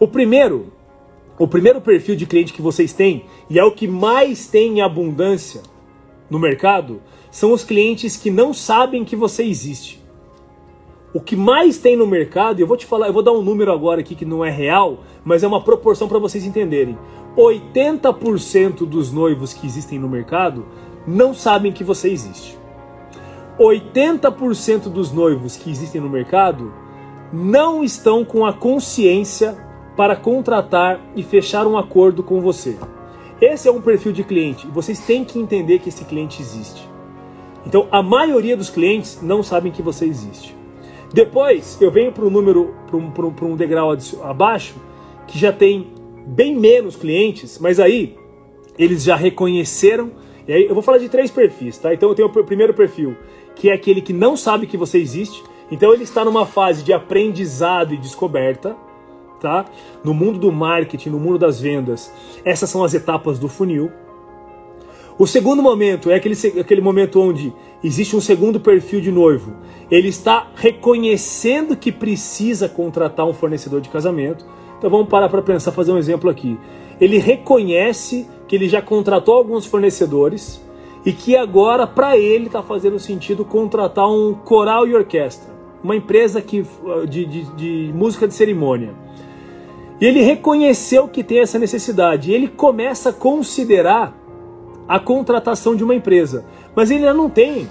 O 0.00 0.08
primeiro, 0.08 0.72
o 1.38 1.46
primeiro 1.46 1.80
perfil 1.80 2.16
de 2.16 2.26
cliente 2.26 2.52
que 2.52 2.62
vocês 2.62 2.92
têm, 2.92 3.24
e 3.48 3.58
é 3.58 3.64
o 3.64 3.72
que 3.72 3.86
mais 3.86 4.46
tem 4.48 4.78
em 4.78 4.82
abundância 4.82 5.62
no 6.28 6.38
mercado, 6.38 7.00
são 7.30 7.52
os 7.52 7.62
clientes 7.62 8.16
que 8.16 8.30
não 8.30 8.52
sabem 8.52 9.04
que 9.04 9.14
você 9.14 9.44
existe. 9.44 9.95
O 11.16 11.20
que 11.20 11.34
mais 11.34 11.78
tem 11.78 11.96
no 11.96 12.06
mercado, 12.06 12.60
eu 12.60 12.66
vou 12.66 12.76
te 12.76 12.84
falar, 12.84 13.06
eu 13.06 13.12
vou 13.14 13.22
dar 13.22 13.32
um 13.32 13.40
número 13.40 13.72
agora 13.72 14.02
aqui 14.02 14.14
que 14.14 14.26
não 14.26 14.44
é 14.44 14.50
real, 14.50 14.98
mas 15.24 15.42
é 15.42 15.46
uma 15.46 15.62
proporção 15.62 16.06
para 16.06 16.18
vocês 16.18 16.44
entenderem. 16.44 16.98
80% 17.34 18.86
dos 18.86 19.10
noivos 19.10 19.54
que 19.54 19.66
existem 19.66 19.98
no 19.98 20.10
mercado 20.10 20.66
não 21.06 21.32
sabem 21.32 21.72
que 21.72 21.82
você 21.82 22.10
existe. 22.10 22.58
80% 23.58 24.90
dos 24.90 25.10
noivos 25.10 25.56
que 25.56 25.70
existem 25.70 26.02
no 26.02 26.10
mercado 26.10 26.70
não 27.32 27.82
estão 27.82 28.22
com 28.22 28.44
a 28.44 28.52
consciência 28.52 29.56
para 29.96 30.16
contratar 30.16 31.00
e 31.16 31.22
fechar 31.22 31.66
um 31.66 31.78
acordo 31.78 32.22
com 32.22 32.42
você. 32.42 32.76
Esse 33.40 33.68
é 33.68 33.72
um 33.72 33.80
perfil 33.80 34.12
de 34.12 34.22
cliente. 34.22 34.66
Vocês 34.66 35.00
têm 35.00 35.24
que 35.24 35.38
entender 35.38 35.78
que 35.78 35.88
esse 35.88 36.04
cliente 36.04 36.42
existe. 36.42 36.86
Então, 37.64 37.88
a 37.90 38.02
maioria 38.02 38.54
dos 38.54 38.68
clientes 38.68 39.22
não 39.22 39.42
sabem 39.42 39.72
que 39.72 39.80
você 39.80 40.04
existe. 40.04 40.65
Depois 41.16 41.78
eu 41.80 41.90
venho 41.90 42.12
para 42.12 42.26
um 42.26 42.28
número, 42.28 42.74
para 42.86 42.94
um, 42.94 43.10
um, 43.10 43.52
um 43.52 43.56
degrau 43.56 43.90
abaixo, 44.22 44.74
que 45.26 45.38
já 45.38 45.50
tem 45.50 45.86
bem 46.26 46.54
menos 46.54 46.94
clientes, 46.94 47.58
mas 47.58 47.80
aí 47.80 48.18
eles 48.78 49.02
já 49.02 49.16
reconheceram. 49.16 50.10
E 50.46 50.52
aí 50.52 50.66
eu 50.66 50.74
vou 50.74 50.82
falar 50.82 50.98
de 50.98 51.08
três 51.08 51.30
perfis, 51.30 51.78
tá? 51.78 51.94
Então 51.94 52.10
eu 52.10 52.14
tenho 52.14 52.28
o 52.28 52.44
primeiro 52.44 52.74
perfil, 52.74 53.16
que 53.54 53.70
é 53.70 53.72
aquele 53.72 54.02
que 54.02 54.12
não 54.12 54.36
sabe 54.36 54.66
que 54.66 54.76
você 54.76 54.98
existe. 54.98 55.42
Então 55.70 55.94
ele 55.94 56.02
está 56.02 56.22
numa 56.22 56.44
fase 56.44 56.84
de 56.84 56.92
aprendizado 56.92 57.94
e 57.94 57.96
descoberta, 57.96 58.76
tá? 59.40 59.64
No 60.04 60.12
mundo 60.12 60.38
do 60.38 60.52
marketing, 60.52 61.08
no 61.08 61.18
mundo 61.18 61.38
das 61.38 61.58
vendas, 61.58 62.12
essas 62.44 62.68
são 62.68 62.84
as 62.84 62.92
etapas 62.92 63.38
do 63.38 63.48
funil. 63.48 63.90
O 65.18 65.26
segundo 65.26 65.62
momento 65.62 66.10
é 66.10 66.14
aquele, 66.14 66.34
aquele 66.60 66.80
momento 66.82 67.18
onde 67.18 67.50
existe 67.82 68.14
um 68.14 68.20
segundo 68.20 68.60
perfil 68.60 69.00
de 69.00 69.10
noivo. 69.10 69.54
Ele 69.90 70.08
está 70.08 70.48
reconhecendo 70.54 71.74
que 71.74 71.90
precisa 71.90 72.68
contratar 72.68 73.26
um 73.26 73.32
fornecedor 73.32 73.80
de 73.80 73.88
casamento. 73.88 74.44
Então 74.76 74.90
vamos 74.90 75.08
parar 75.08 75.30
para 75.30 75.40
pensar, 75.40 75.72
fazer 75.72 75.90
um 75.90 75.96
exemplo 75.96 76.28
aqui. 76.28 76.58
Ele 77.00 77.16
reconhece 77.16 78.28
que 78.46 78.54
ele 78.56 78.68
já 78.68 78.82
contratou 78.82 79.34
alguns 79.34 79.64
fornecedores 79.64 80.60
e 81.04 81.12
que 81.12 81.34
agora 81.34 81.86
para 81.86 82.18
ele 82.18 82.46
está 82.46 82.62
fazendo 82.62 82.98
sentido 82.98 83.42
contratar 83.42 84.10
um 84.10 84.34
coral 84.34 84.86
e 84.86 84.94
orquestra, 84.94 85.50
uma 85.82 85.96
empresa 85.96 86.42
que, 86.42 86.66
de, 87.08 87.24
de, 87.24 87.42
de 87.54 87.92
música 87.94 88.28
de 88.28 88.34
cerimônia. 88.34 88.92
E 89.98 90.04
ele 90.04 90.20
reconheceu 90.20 91.08
que 91.08 91.24
tem 91.24 91.38
essa 91.38 91.58
necessidade 91.58 92.30
e 92.30 92.34
ele 92.34 92.48
começa 92.48 93.08
a 93.08 93.12
considerar 93.14 94.25
a 94.88 94.98
contratação 94.98 95.74
de 95.74 95.84
uma 95.84 95.94
empresa. 95.94 96.44
Mas 96.74 96.90
ele 96.90 97.00
ainda 97.00 97.14
não 97.14 97.28
tem 97.28 97.68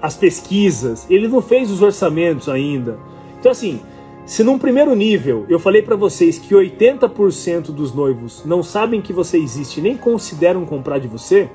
as 0.00 0.16
pesquisas, 0.16 1.06
ele 1.10 1.28
não 1.28 1.42
fez 1.42 1.70
os 1.70 1.82
orçamentos 1.82 2.48
ainda. 2.48 2.98
Então, 3.38 3.50
assim, 3.50 3.80
se 4.24 4.42
num 4.42 4.58
primeiro 4.58 4.94
nível 4.94 5.46
eu 5.48 5.58
falei 5.58 5.82
para 5.82 5.96
vocês 5.96 6.38
que 6.38 6.54
80% 6.54 7.66
dos 7.72 7.94
noivos 7.94 8.44
não 8.44 8.62
sabem 8.62 9.00
que 9.00 9.12
você 9.12 9.38
existe 9.38 9.80
nem 9.80 9.96
consideram 9.96 10.64
comprar 10.64 10.98
de 10.98 11.08
você, 11.08 11.48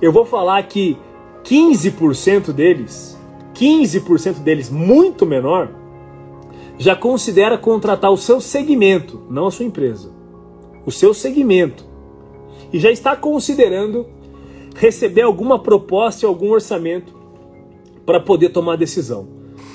eu 0.00 0.12
vou 0.12 0.24
falar 0.24 0.62
que 0.64 0.98
15% 1.44 2.52
deles, 2.52 3.18
15% 3.54 4.40
deles, 4.40 4.70
muito 4.70 5.24
menor, 5.24 5.70
já 6.78 6.96
considera 6.96 7.56
contratar 7.56 8.10
o 8.10 8.16
seu 8.16 8.40
segmento, 8.40 9.22
não 9.30 9.46
a 9.46 9.50
sua 9.50 9.66
empresa. 9.66 10.10
O 10.84 10.90
seu 10.90 11.14
segmento 11.14 11.91
e 12.72 12.78
já 12.78 12.90
está 12.90 13.14
considerando 13.14 14.06
receber 14.76 15.22
alguma 15.22 15.58
proposta 15.58 16.24
e 16.24 16.26
algum 16.26 16.50
orçamento 16.50 17.14
para 18.06 18.18
poder 18.18 18.48
tomar 18.48 18.76
decisão. 18.76 19.28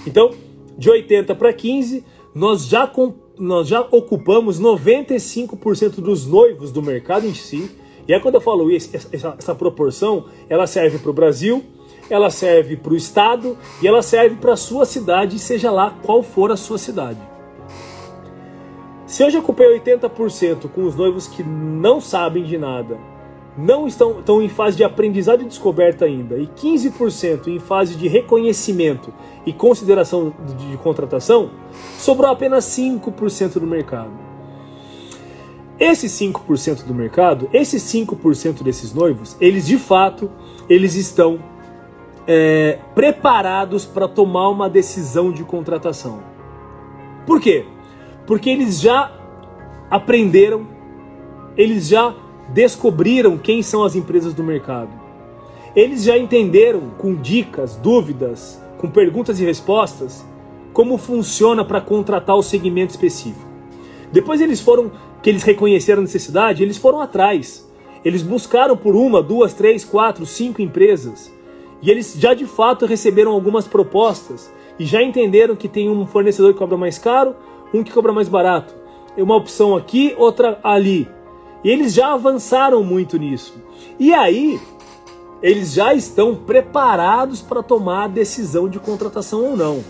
Então, 0.05 0.31
de 0.77 0.89
80 0.89 1.35
para 1.35 1.53
15, 1.53 2.03
nós 2.33 2.67
já, 2.67 2.91
nós 3.37 3.67
já 3.67 3.81
ocupamos 3.81 4.59
95% 4.59 5.95
dos 5.95 6.25
noivos 6.25 6.71
do 6.71 6.81
mercado 6.81 7.25
em 7.25 7.33
si. 7.33 7.69
E 8.07 8.13
é 8.13 8.19
quando 8.19 8.35
eu 8.35 8.41
falo 8.41 8.71
isso, 8.71 8.89
essa, 8.93 9.35
essa 9.37 9.55
proporção, 9.55 10.25
ela 10.49 10.65
serve 10.65 10.97
para 10.97 11.09
o 11.09 11.13
Brasil, 11.13 11.63
ela 12.09 12.29
serve 12.29 12.77
para 12.77 12.93
o 12.93 12.95
estado 12.95 13.57
e 13.81 13.87
ela 13.87 14.01
serve 14.01 14.37
para 14.37 14.53
a 14.53 14.57
sua 14.57 14.85
cidade, 14.85 15.39
seja 15.39 15.71
lá 15.71 15.97
qual 16.03 16.23
for 16.23 16.51
a 16.51 16.57
sua 16.57 16.77
cidade. 16.77 17.19
Se 19.07 19.23
eu 19.23 19.29
já 19.29 19.39
ocupei 19.39 19.79
80% 19.79 20.69
com 20.69 20.83
os 20.83 20.93
noivos 20.93 21.27
que 21.27 21.41
não 21.41 22.01
sabem 22.01 22.43
de 22.43 22.57
nada, 22.57 22.99
não 23.57 23.87
estão, 23.87 24.19
estão 24.19 24.41
em 24.41 24.49
fase 24.49 24.75
de 24.75 24.83
aprendizado 24.83 25.41
e 25.41 25.45
descoberta 25.45 26.03
ainda, 26.03 26.37
e 26.37 26.45
15% 26.45 27.47
em 27.47 27.57
fase 27.57 27.95
de 27.95 28.09
reconhecimento 28.09 29.13
e 29.45 29.53
consideração 29.53 30.33
de, 30.45 30.71
de 30.71 30.77
contratação, 30.77 31.51
sobrou 31.97 32.29
apenas 32.29 32.65
5% 32.65 33.53
do 33.53 33.65
mercado. 33.65 34.11
Esses 35.79 36.11
5% 36.11 36.83
do 36.83 36.93
mercado, 36.93 37.49
esses 37.53 37.81
5% 37.83 38.61
desses 38.61 38.93
noivos, 38.93 39.37
eles 39.39 39.65
de 39.65 39.77
fato, 39.77 40.29
eles 40.67 40.95
estão 40.95 41.39
é, 42.27 42.77
preparados 42.93 43.85
para 43.85 44.05
tomar 44.05 44.49
uma 44.49 44.69
decisão 44.69 45.31
de 45.31 45.45
contratação. 45.45 46.19
Por 47.25 47.39
quê? 47.39 47.65
Porque 48.27 48.49
eles 48.49 48.79
já 48.79 49.11
aprenderam, 49.89 50.67
eles 51.57 51.87
já 51.87 52.13
descobriram 52.49 53.37
quem 53.37 53.63
são 53.63 53.83
as 53.83 53.95
empresas 53.95 54.35
do 54.35 54.43
mercado. 54.43 54.91
Eles 55.75 56.03
já 56.03 56.17
entenderam 56.17 56.91
com 56.97 57.15
dicas, 57.15 57.75
dúvidas, 57.75 58.61
com 58.77 58.89
perguntas 58.89 59.39
e 59.39 59.45
respostas, 59.45 60.23
como 60.73 60.97
funciona 60.97 61.65
para 61.65 61.81
contratar 61.81 62.35
o 62.35 62.43
segmento 62.43 62.91
específico. 62.91 63.47
Depois 64.11 64.41
eles 64.41 64.61
foram, 64.61 64.91
que 65.23 65.29
eles 65.29 65.41
reconheceram 65.41 65.99
a 65.99 66.03
necessidade, 66.03 66.61
eles 66.61 66.77
foram 66.77 67.01
atrás. 67.01 67.67
Eles 68.05 68.21
buscaram 68.21 68.77
por 68.77 68.95
uma, 68.95 69.23
duas, 69.23 69.53
três, 69.53 69.83
quatro, 69.83 70.25
cinco 70.25 70.61
empresas 70.61 71.35
e 71.81 71.91
eles 71.91 72.15
já 72.17 72.33
de 72.33 72.45
fato 72.45 72.85
receberam 72.85 73.31
algumas 73.31 73.67
propostas 73.67 74.51
e 74.79 74.85
já 74.85 75.01
entenderam 75.01 75.55
que 75.55 75.67
tem 75.67 75.89
um 75.89 76.05
fornecedor 76.05 76.53
que 76.53 76.59
cobra 76.59 76.77
mais 76.77 76.97
caro, 76.97 77.35
um 77.73 77.83
que 77.83 77.91
cobra 77.91 78.13
mais 78.13 78.29
barato. 78.29 78.75
Uma 79.17 79.35
opção 79.35 79.75
aqui, 79.75 80.13
outra 80.17 80.59
ali. 80.63 81.07
E 81.63 81.69
eles 81.69 81.93
já 81.93 82.13
avançaram 82.13 82.83
muito 82.83 83.17
nisso. 83.17 83.61
E 83.99 84.13
aí, 84.13 84.59
eles 85.41 85.73
já 85.73 85.93
estão 85.93 86.35
preparados 86.35 87.41
para 87.41 87.63
tomar 87.63 88.03
a 88.03 88.07
decisão 88.07 88.69
de 88.69 88.79
contratação 88.79 89.43
ou 89.43 89.57
não. 89.57 89.83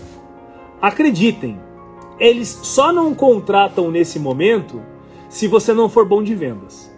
Acreditem, 0.80 1.58
eles 2.18 2.48
só 2.62 2.92
não 2.92 3.14
contratam 3.14 3.90
nesse 3.90 4.18
momento 4.18 4.80
se 5.28 5.46
você 5.46 5.72
não 5.72 5.88
for 5.88 6.06
bom 6.06 6.22
de 6.22 6.34
vendas. 6.34 6.90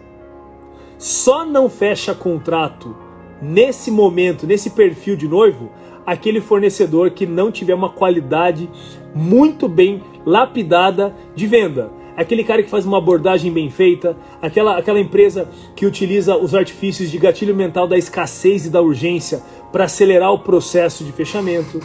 Só 0.97 1.45
não 1.45 1.69
fecha 1.69 2.13
contrato 2.13 2.95
nesse 3.41 3.89
momento, 3.89 4.45
nesse 4.45 4.69
perfil 4.69 5.15
de 5.15 5.27
noivo, 5.27 5.69
aquele 6.05 6.39
fornecedor 6.39 7.11
que 7.11 7.25
não 7.25 7.51
tiver 7.51 7.73
uma 7.73 7.89
qualidade 7.89 8.69
muito 9.13 9.67
bem 9.67 10.01
lapidada 10.25 11.15
de 11.35 11.47
venda. 11.47 11.91
Aquele 12.15 12.43
cara 12.43 12.61
que 12.61 12.69
faz 12.69 12.85
uma 12.85 12.97
abordagem 12.97 13.51
bem 13.51 13.69
feita, 13.69 14.17
aquela, 14.41 14.77
aquela 14.77 14.99
empresa 14.99 15.49
que 15.75 15.85
utiliza 15.85 16.35
os 16.35 16.53
artifícios 16.53 17.09
de 17.09 17.17
gatilho 17.17 17.55
mental 17.55 17.87
da 17.87 17.97
escassez 17.97 18.65
e 18.65 18.69
da 18.69 18.81
urgência 18.81 19.41
para 19.71 19.85
acelerar 19.85 20.31
o 20.31 20.39
processo 20.39 21.03
de 21.03 21.11
fechamento. 21.11 21.79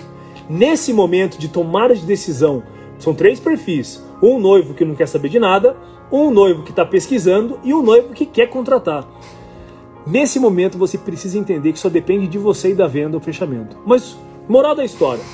Nesse 0.48 0.92
momento 0.92 1.38
de 1.38 1.48
tomada 1.48 1.94
de 1.94 2.04
decisão, 2.04 2.62
são 2.98 3.14
três 3.14 3.38
perfis: 3.38 4.04
um 4.22 4.38
noivo 4.38 4.74
que 4.74 4.84
não 4.84 4.94
quer 4.94 5.06
saber 5.06 5.28
de 5.28 5.38
nada, 5.38 5.76
um 6.10 6.30
noivo 6.30 6.62
que 6.62 6.70
está 6.70 6.84
pesquisando 6.84 7.58
e 7.64 7.72
um 7.72 7.82
noivo 7.82 8.12
que 8.12 8.26
quer 8.26 8.48
contratar. 8.48 9.06
Nesse 10.06 10.38
momento 10.38 10.78
você 10.78 10.96
precisa 10.96 11.38
entender 11.38 11.72
que 11.72 11.80
só 11.80 11.88
depende 11.88 12.28
de 12.28 12.38
você 12.38 12.70
e 12.70 12.74
da 12.74 12.86
venda 12.86 13.16
ou 13.16 13.20
fechamento. 13.20 13.76
Mas, 13.84 14.16
moral 14.48 14.74
da 14.74 14.84
história, 14.84 15.24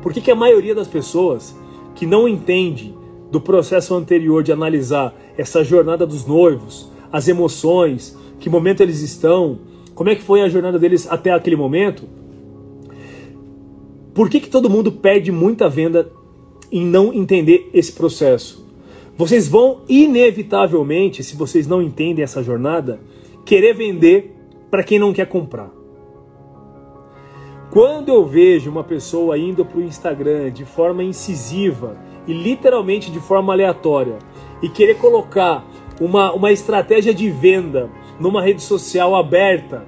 por 0.00 0.12
que, 0.12 0.20
que 0.20 0.30
a 0.30 0.36
maioria 0.36 0.74
das 0.74 0.86
pessoas 0.86 1.56
que 1.96 2.06
não 2.06 2.28
entende 2.28 2.94
do 3.30 3.40
processo 3.40 3.94
anterior 3.94 4.42
de 4.42 4.52
analisar 4.52 5.14
essa 5.36 5.64
jornada 5.64 6.06
dos 6.06 6.24
noivos, 6.24 6.88
as 7.10 7.26
emoções, 7.26 8.16
que 8.38 8.48
momento 8.48 8.82
eles 8.82 9.00
estão, 9.00 9.58
como 9.94 10.10
é 10.10 10.14
que 10.14 10.22
foi 10.22 10.42
a 10.42 10.48
jornada 10.48 10.78
deles 10.78 11.10
até 11.10 11.32
aquele 11.32 11.56
momento, 11.56 12.04
por 14.14 14.30
que, 14.30 14.40
que 14.40 14.48
todo 14.48 14.70
mundo 14.70 14.92
perde 14.92 15.32
muita 15.32 15.68
venda 15.68 16.10
em 16.70 16.86
não 16.86 17.12
entender 17.12 17.68
esse 17.74 17.92
processo? 17.92 18.64
Vocês 19.16 19.48
vão 19.48 19.80
inevitavelmente, 19.88 21.24
se 21.24 21.36
vocês 21.36 21.66
não 21.66 21.82
entendem 21.82 22.22
essa 22.22 22.42
jornada, 22.42 23.00
querer 23.44 23.74
vender 23.74 24.34
para 24.70 24.82
quem 24.82 24.98
não 24.98 25.12
quer 25.12 25.26
comprar. 25.26 25.70
Quando 27.76 28.08
eu 28.08 28.24
vejo 28.24 28.70
uma 28.70 28.82
pessoa 28.82 29.36
indo 29.36 29.62
para 29.62 29.76
o 29.76 29.82
Instagram 29.82 30.50
de 30.50 30.64
forma 30.64 31.04
incisiva 31.04 31.94
e 32.26 32.32
literalmente 32.32 33.10
de 33.10 33.20
forma 33.20 33.52
aleatória 33.52 34.16
e 34.62 34.68
querer 34.70 34.96
colocar 34.96 35.62
uma, 36.00 36.32
uma 36.32 36.50
estratégia 36.50 37.12
de 37.12 37.28
venda 37.28 37.90
numa 38.18 38.40
rede 38.40 38.62
social 38.62 39.14
aberta 39.14 39.84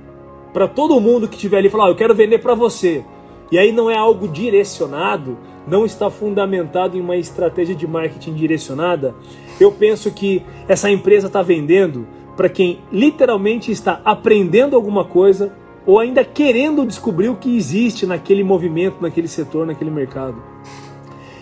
para 0.53 0.69
todo 0.69 1.01
mundo 1.01 1.27
que 1.27 1.37
estiver 1.37 1.57
ali 1.57 1.71
falar, 1.71 1.87
oh, 1.87 1.89
eu 1.89 1.97
quero 1.97 2.15
vender 2.15 2.41
para 2.41 2.55
você. 2.55 3.03
E 3.51 3.59
aí 3.59 3.73
não 3.73 3.91
é 3.91 3.97
algo 3.97 4.29
direcionado, 4.29 5.39
não 5.67 5.87
está 5.87 6.11
fundamentado 6.11 6.95
em 6.95 7.01
uma 7.01 7.17
estratégia 7.17 7.75
de 7.75 7.87
marketing 7.87 8.35
direcionada. 8.35 9.15
Eu 9.59 9.73
penso 9.73 10.11
que 10.11 10.45
essa 10.69 10.91
empresa 10.91 11.29
está 11.29 11.41
vendendo 11.41 12.07
para 12.37 12.51
quem 12.51 12.81
literalmente 12.93 13.73
está 13.73 14.03
aprendendo 14.05 14.77
alguma 14.77 15.07
coisa 15.07 15.55
ou 15.89 15.99
ainda 15.99 16.23
querendo 16.23 16.85
descobrir 16.85 17.31
o 17.31 17.37
que 17.37 17.57
existe 17.57 18.05
naquele 18.05 18.45
movimento, 18.45 19.01
naquele 19.01 19.27
setor, 19.27 19.67
naquele 19.67 19.91
mercado. 19.91 20.37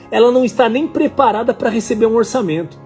Ela 0.09 0.31
não 0.31 0.45
está 0.45 0.69
nem 0.69 0.87
preparada 0.87 1.53
para 1.53 1.69
receber 1.69 2.07
um 2.07 2.15
orçamento. 2.15 2.79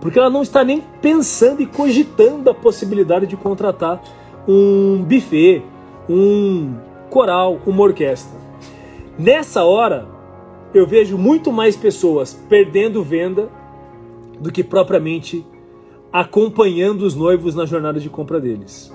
Porque 0.00 0.16
ela 0.16 0.30
não 0.30 0.42
está 0.42 0.62
nem 0.62 0.80
pensando 1.02 1.60
e 1.60 1.66
cogitando 1.66 2.48
a 2.48 2.54
possibilidade 2.54 3.26
de 3.26 3.36
contratar 3.36 4.00
um 4.46 5.02
buffet, 5.02 5.60
um 6.08 6.76
coral, 7.10 7.58
uma 7.66 7.82
orquestra. 7.82 8.38
Nessa 9.18 9.64
hora, 9.64 10.06
eu 10.72 10.86
vejo 10.86 11.18
muito 11.18 11.50
mais 11.50 11.76
pessoas 11.76 12.32
perdendo 12.48 13.02
venda 13.02 13.50
do 14.38 14.52
que 14.52 14.62
propriamente 14.62 15.44
acompanhando 16.12 17.02
os 17.02 17.16
noivos 17.16 17.56
na 17.56 17.66
jornada 17.66 17.98
de 17.98 18.08
compra 18.08 18.38
deles. 18.38 18.94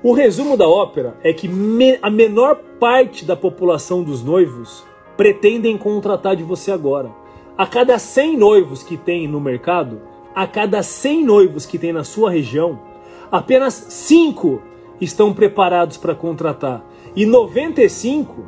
O 0.00 0.12
resumo 0.12 0.56
da 0.56 0.68
ópera 0.68 1.16
é 1.24 1.32
que 1.32 1.48
me, 1.48 1.98
a 2.00 2.08
menor 2.08 2.60
parte 2.78 3.24
da 3.24 3.34
população 3.34 4.00
dos 4.00 4.22
noivos 4.22 4.84
pretendem 5.16 5.76
contratar 5.76 6.36
de 6.36 6.44
você 6.44 6.70
agora. 6.70 7.10
A 7.56 7.66
cada 7.66 7.98
100 7.98 8.36
noivos 8.36 8.84
que 8.84 8.96
tem 8.96 9.26
no 9.26 9.40
mercado, 9.40 10.00
a 10.32 10.46
cada 10.46 10.84
100 10.84 11.24
noivos 11.24 11.66
que 11.66 11.76
tem 11.76 11.92
na 11.92 12.04
sua 12.04 12.30
região, 12.30 12.78
apenas 13.28 13.74
5 13.74 14.62
estão 15.00 15.34
preparados 15.34 15.96
para 15.96 16.14
contratar 16.14 16.84
e 17.16 17.26
95 17.26 18.44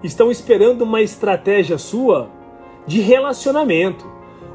estão 0.00 0.30
esperando 0.30 0.82
uma 0.82 1.02
estratégia 1.02 1.76
sua 1.76 2.30
de 2.86 3.00
relacionamento, 3.00 4.06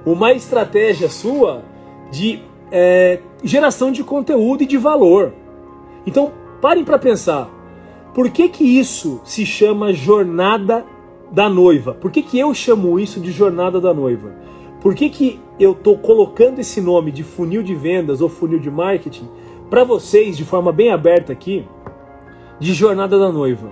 uma 0.06 0.32
estratégia 0.32 1.10
sua 1.10 1.66
de 2.10 2.42
é, 2.72 3.20
geração 3.44 3.92
de 3.92 4.06
conteúdo 4.06 4.64
e 4.64 4.66
de 4.66 4.78
valor. 4.78 5.34
Então, 6.06 6.32
parem 6.62 6.84
para 6.84 7.00
pensar. 7.00 7.50
Por 8.14 8.30
que, 8.30 8.50
que 8.50 8.64
isso 8.64 9.22
se 9.24 9.46
chama 9.46 9.94
jornada 9.94 10.86
da 11.32 11.48
noiva? 11.48 11.94
Por 11.94 12.12
que, 12.12 12.22
que 12.22 12.40
eu 12.40 12.54
chamo 12.54 13.00
isso 13.00 13.20
de 13.20 13.32
jornada 13.32 13.80
da 13.80 13.94
noiva? 13.94 14.34
Por 14.82 14.96
que, 14.96 15.10
que 15.10 15.40
eu 15.60 15.74
estou 15.74 15.98
colocando 15.98 16.60
esse 16.60 16.82
nome 16.82 17.12
de 17.12 17.24
funil 17.24 17.62
de 17.62 17.76
vendas 17.76 18.22
ou 18.22 18.30
funil 18.30 18.60
de 18.60 18.72
marketing 18.72 19.28
para 19.70 19.84
vocês 19.84 20.36
de 20.36 20.46
forma 20.46 20.72
bem 20.72 20.92
aberta 20.92 21.34
aqui 21.34 21.66
de 22.60 22.74
jornada 22.74 23.20
da 23.20 23.32
noiva? 23.32 23.70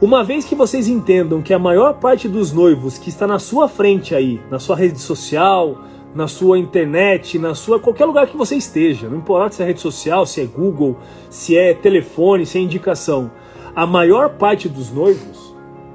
Uma 0.00 0.22
vez 0.22 0.44
que 0.44 0.54
vocês 0.54 0.88
entendam 0.88 1.42
que 1.42 1.52
a 1.52 1.58
maior 1.58 1.94
parte 1.94 2.28
dos 2.28 2.52
noivos 2.52 2.98
que 2.98 3.08
está 3.08 3.26
na 3.26 3.38
sua 3.38 3.68
frente 3.68 4.14
aí, 4.14 4.40
na 4.50 4.58
sua 4.58 4.76
rede 4.76 5.00
social, 5.00 5.76
na 6.14 6.26
sua 6.26 6.58
internet, 6.58 7.38
na 7.38 7.54
sua 7.54 7.78
qualquer 7.78 8.04
lugar 8.04 8.26
que 8.26 8.36
você 8.36 8.56
esteja, 8.56 9.08
não 9.08 9.18
importa 9.18 9.56
se 9.56 9.62
é 9.62 9.66
rede 9.66 9.80
social, 9.80 10.24
se 10.26 10.40
é 10.40 10.44
Google, 10.44 10.96
se 11.28 11.56
é 11.56 11.74
telefone, 11.74 12.46
se 12.46 12.58
é 12.58 12.60
indicação, 12.60 13.30
a 13.74 13.86
maior 13.86 14.30
parte 14.30 14.68
dos 14.68 14.90
noivos 14.90 15.54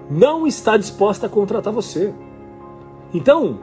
não 0.10 0.45
está 0.45 0.78
disposta 0.78 1.26
a 1.26 1.30
contratar 1.30 1.73
você. 1.73 2.13
Então, 3.13 3.60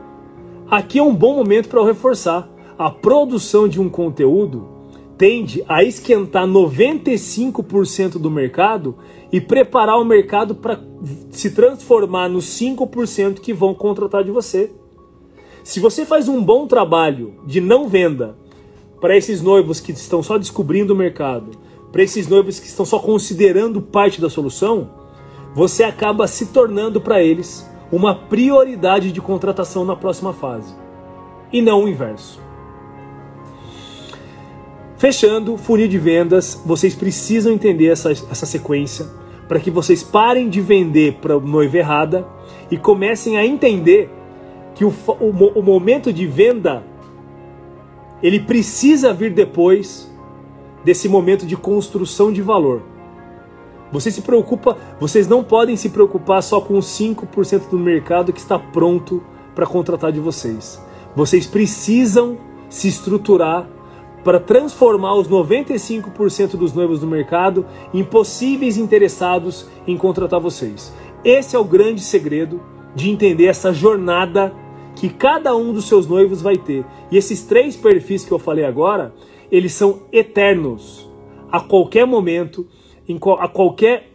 aqui 0.71 0.99
é 0.99 1.03
um 1.03 1.15
bom 1.15 1.37
momento 1.37 1.69
para 1.69 1.81
eu 1.81 1.85
reforçar. 1.85 2.49
A 2.79 2.91
produção 2.91 3.69
de 3.69 3.81
um 3.81 3.89
conteúdo 3.89 4.67
tende 5.17 5.63
a 5.69 5.85
esquentar 5.85 6.47
95% 6.47 8.13
do 8.13 8.31
mercado 8.31 8.97
e 9.31 9.41
preparar 9.41 9.99
o 9.99 10.05
mercado 10.05 10.55
para 10.55 10.81
se 11.31 11.51
transformar 11.51 12.29
nos 12.29 12.47
5% 12.59 13.41
que 13.41 13.53
vão 13.53 13.75
contratar 13.75 14.25
de 14.25 14.31
você. 14.31 14.73
Se 15.63 15.81
você 15.81 16.07
faz 16.07 16.29
um 16.29 16.43
bom 16.43 16.67
trabalho 16.67 17.35
de 17.47 17.61
não 17.61 17.89
venda 17.89 18.37
para 19.01 19.17
esses 19.17 19.43
noivos 19.43 19.81
que 19.81 19.93
estão 19.93 20.23
só 20.23 20.39
descobrindo 20.39 20.93
o 20.93 20.97
mercado, 20.97 21.51
para 21.93 22.03
esses 22.03 22.29
noivos 22.29 22.59
que 22.59 22.67
estão 22.67 22.85
só 22.87 22.99
considerando 22.99 23.81
parte 23.83 24.21
da 24.21 24.31
solução, 24.31 24.91
você 25.55 25.83
acaba 25.83 26.27
se 26.27 26.47
tornando 26.47 27.01
para 27.01 27.23
eles 27.23 27.69
uma 27.91 28.15
prioridade 28.15 29.11
de 29.11 29.21
contratação 29.21 29.85
na 29.85 29.97
próxima 29.97 30.33
fase. 30.33 30.75
E 31.53 31.61
não 31.61 31.85
o 31.85 31.89
inverso. 31.89 32.41
Fechando, 34.97 35.57
funil 35.57 35.89
de 35.89 35.99
vendas, 35.99 36.61
vocês 36.65 36.95
precisam 36.95 37.53
entender 37.53 37.87
essa, 37.87 38.13
essa 38.13 38.47
sequência 38.47 39.07
para 39.49 39.59
que 39.59 39.71
vocês 39.71 40.03
parem 40.03 40.49
de 40.49 40.61
vender 40.61 41.15
para 41.15 41.41
noiva 41.41 41.79
errada 41.79 42.25
e 42.71 42.77
comecem 42.77 43.37
a 43.37 43.45
entender 43.45 44.09
que 44.75 44.85
o, 44.85 44.93
o, 45.21 45.59
o 45.59 45.63
momento 45.63 46.13
de 46.13 46.27
venda 46.27 46.85
ele 48.23 48.41
precisa 48.41 49.13
vir 49.13 49.33
depois 49.33 50.11
desse 50.85 51.09
momento 51.09 51.47
de 51.47 51.57
construção 51.57 52.33
de 52.33 52.43
valor. 52.43 52.83
Você 53.93 54.11
se 54.11 54.23
preocupa, 54.23 54.77
vocês 55.01 55.27
não 55.27 55.43
podem 55.43 55.77
se 55.77 55.89
preocupar 55.89 56.43
só 56.43 56.61
com 56.61 56.79
os 56.79 56.87
5% 56.87 57.69
do 57.71 57.79
mercado 57.79 58.33
que 58.33 58.39
está 58.39 58.59
pronto 58.59 59.23
para 59.55 59.67
contratar 59.67 60.13
de 60.13 60.21
vocês. 60.21 60.81
Vocês 61.15 61.47
precisam 61.47 62.39
se 62.69 62.87
estruturar 62.89 63.69
para 64.23 64.39
transformar 64.39 65.15
os 65.15 65.29
95% 65.29 66.57
dos 66.57 66.73
noivos 66.73 67.01
do 67.01 67.07
mercado 67.07 67.67
em 67.93 68.05
possíveis 68.05 68.77
interessados 68.77 69.67
em 69.87 69.97
contratar 69.97 70.39
vocês. 70.39 70.95
Esse 71.25 71.57
é 71.57 71.59
o 71.59 71.65
grande 71.65 72.01
segredo 72.01 72.61
de 72.95 73.11
entender 73.11 73.47
essa 73.47 73.73
jornada 73.73 74.53
que 74.97 75.09
cada 75.09 75.57
um 75.57 75.73
dos 75.73 75.87
seus 75.87 76.07
noivos 76.07 76.43
vai 76.43 76.57
ter. 76.57 76.85
E 77.11 77.17
esses 77.17 77.43
três 77.43 77.77
perfis 77.77 78.25
que 78.25 78.33
eu 78.33 78.39
falei 78.39 78.65
agora, 78.65 79.15
eles 79.51 79.73
são 79.73 80.03
eternos. 80.13 81.09
A 81.51 81.61
qualquer 81.61 82.07
momento, 82.07 82.67
a 83.39 83.49
qualquer 83.49 84.11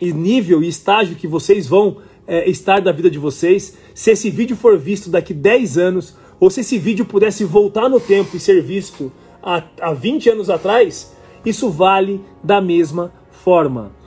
nível 0.00 0.62
e 0.62 0.68
estágio 0.68 1.16
que 1.16 1.26
vocês 1.26 1.66
vão 1.66 1.98
é, 2.26 2.48
estar 2.48 2.80
da 2.80 2.92
vida 2.92 3.10
de 3.10 3.18
vocês, 3.18 3.76
se 3.94 4.12
esse 4.12 4.30
vídeo 4.30 4.56
for 4.56 4.78
visto 4.78 5.10
daqui 5.10 5.34
10 5.34 5.78
anos, 5.78 6.16
ou 6.38 6.48
se 6.48 6.60
esse 6.60 6.78
vídeo 6.78 7.04
pudesse 7.04 7.44
voltar 7.44 7.88
no 7.88 8.00
tempo 8.00 8.36
e 8.36 8.40
ser 8.40 8.62
visto 8.62 9.12
há, 9.42 9.62
há 9.80 9.92
20 9.92 10.30
anos 10.30 10.48
atrás, 10.48 11.14
isso 11.44 11.70
vale 11.70 12.20
da 12.42 12.60
mesma 12.60 13.12
forma. 13.30 13.99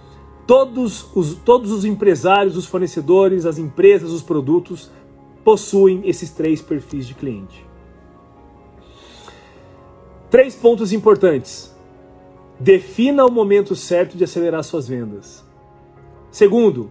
Todos 0.45 1.07
os, 1.15 1.35
todos 1.35 1.71
os 1.71 1.85
empresários, 1.85 2.57
os 2.57 2.65
fornecedores, 2.65 3.45
as 3.45 3.57
empresas, 3.57 4.11
os 4.11 4.21
produtos 4.21 4.91
possuem 5.43 6.01
esses 6.05 6.31
três 6.31 6.61
perfis 6.61 7.07
de 7.07 7.13
cliente. 7.13 7.65
Três 10.29 10.55
pontos 10.55 10.91
importantes. 10.91 11.73
Defina 12.59 13.25
o 13.25 13.31
momento 13.31 13.75
certo 13.75 14.17
de 14.17 14.23
acelerar 14.23 14.63
suas 14.63 14.87
vendas. 14.87 15.43
Segundo, 16.31 16.89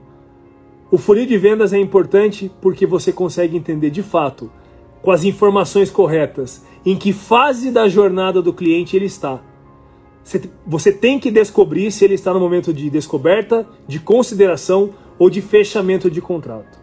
o 0.91 0.99
funil 0.99 1.27
de 1.27 1.37
vendas 1.37 1.73
é 1.73 1.79
importante 1.79 2.51
porque 2.61 2.87
você 2.87 3.12
consegue 3.12 3.57
entender 3.57 3.91
de 3.91 4.03
fato, 4.03 4.51
com 5.01 5.11
as 5.11 5.25
informações 5.25 5.91
corretas, 5.91 6.65
em 6.87 6.97
que 6.97 7.12
fase 7.12 7.71
da 7.71 7.88
jornada 7.88 8.41
do 8.41 8.53
cliente 8.53 8.95
ele 8.97 9.07
está. 9.07 9.41
Você 10.67 10.93
tem 10.93 11.19
que 11.19 11.31
descobrir 11.31 11.91
se 11.91 12.05
ele 12.05 12.15
está 12.15 12.33
no 12.33 12.41
momento 12.41 12.73
de 12.73 12.89
descoberta, 12.89 13.67
de 13.87 13.99
consideração 13.99 14.95
ou 15.19 15.29
de 15.29 15.43
fechamento 15.43 16.11
de 16.11 16.21
contrato. 16.21 16.81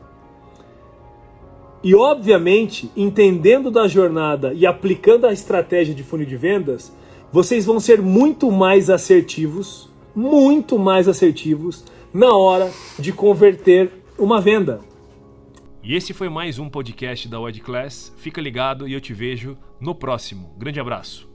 E 1.83 1.95
obviamente, 1.95 2.91
entendendo 2.95 3.71
da 3.71 3.87
jornada 3.87 4.53
e 4.53 4.65
aplicando 4.65 5.25
a 5.25 5.31
estratégia 5.31 5.95
de 5.95 6.03
funil 6.03 6.25
de 6.25 6.35
vendas, 6.35 6.93
vocês 7.31 7.65
vão 7.65 7.79
ser 7.79 8.01
muito 8.01 8.51
mais 8.51 8.89
assertivos, 8.89 9.89
muito 10.13 10.77
mais 10.77 11.07
assertivos 11.07 11.85
na 12.13 12.35
hora 12.35 12.69
de 12.97 13.13
converter 13.13 13.91
uma 14.17 14.41
venda. 14.41 14.81
E 15.81 15.95
esse 15.95 16.13
foi 16.13 16.27
mais 16.27 16.59
um 16.59 16.69
podcast 16.69 17.27
da 17.29 17.39
Wed 17.39 17.61
Class. 17.61 18.13
Fica 18.17 18.41
ligado 18.41 18.87
e 18.87 18.93
eu 18.93 18.99
te 18.99 19.13
vejo 19.13 19.57
no 19.79 19.95
próximo. 19.95 20.53
Grande 20.57 20.79
abraço. 20.79 21.29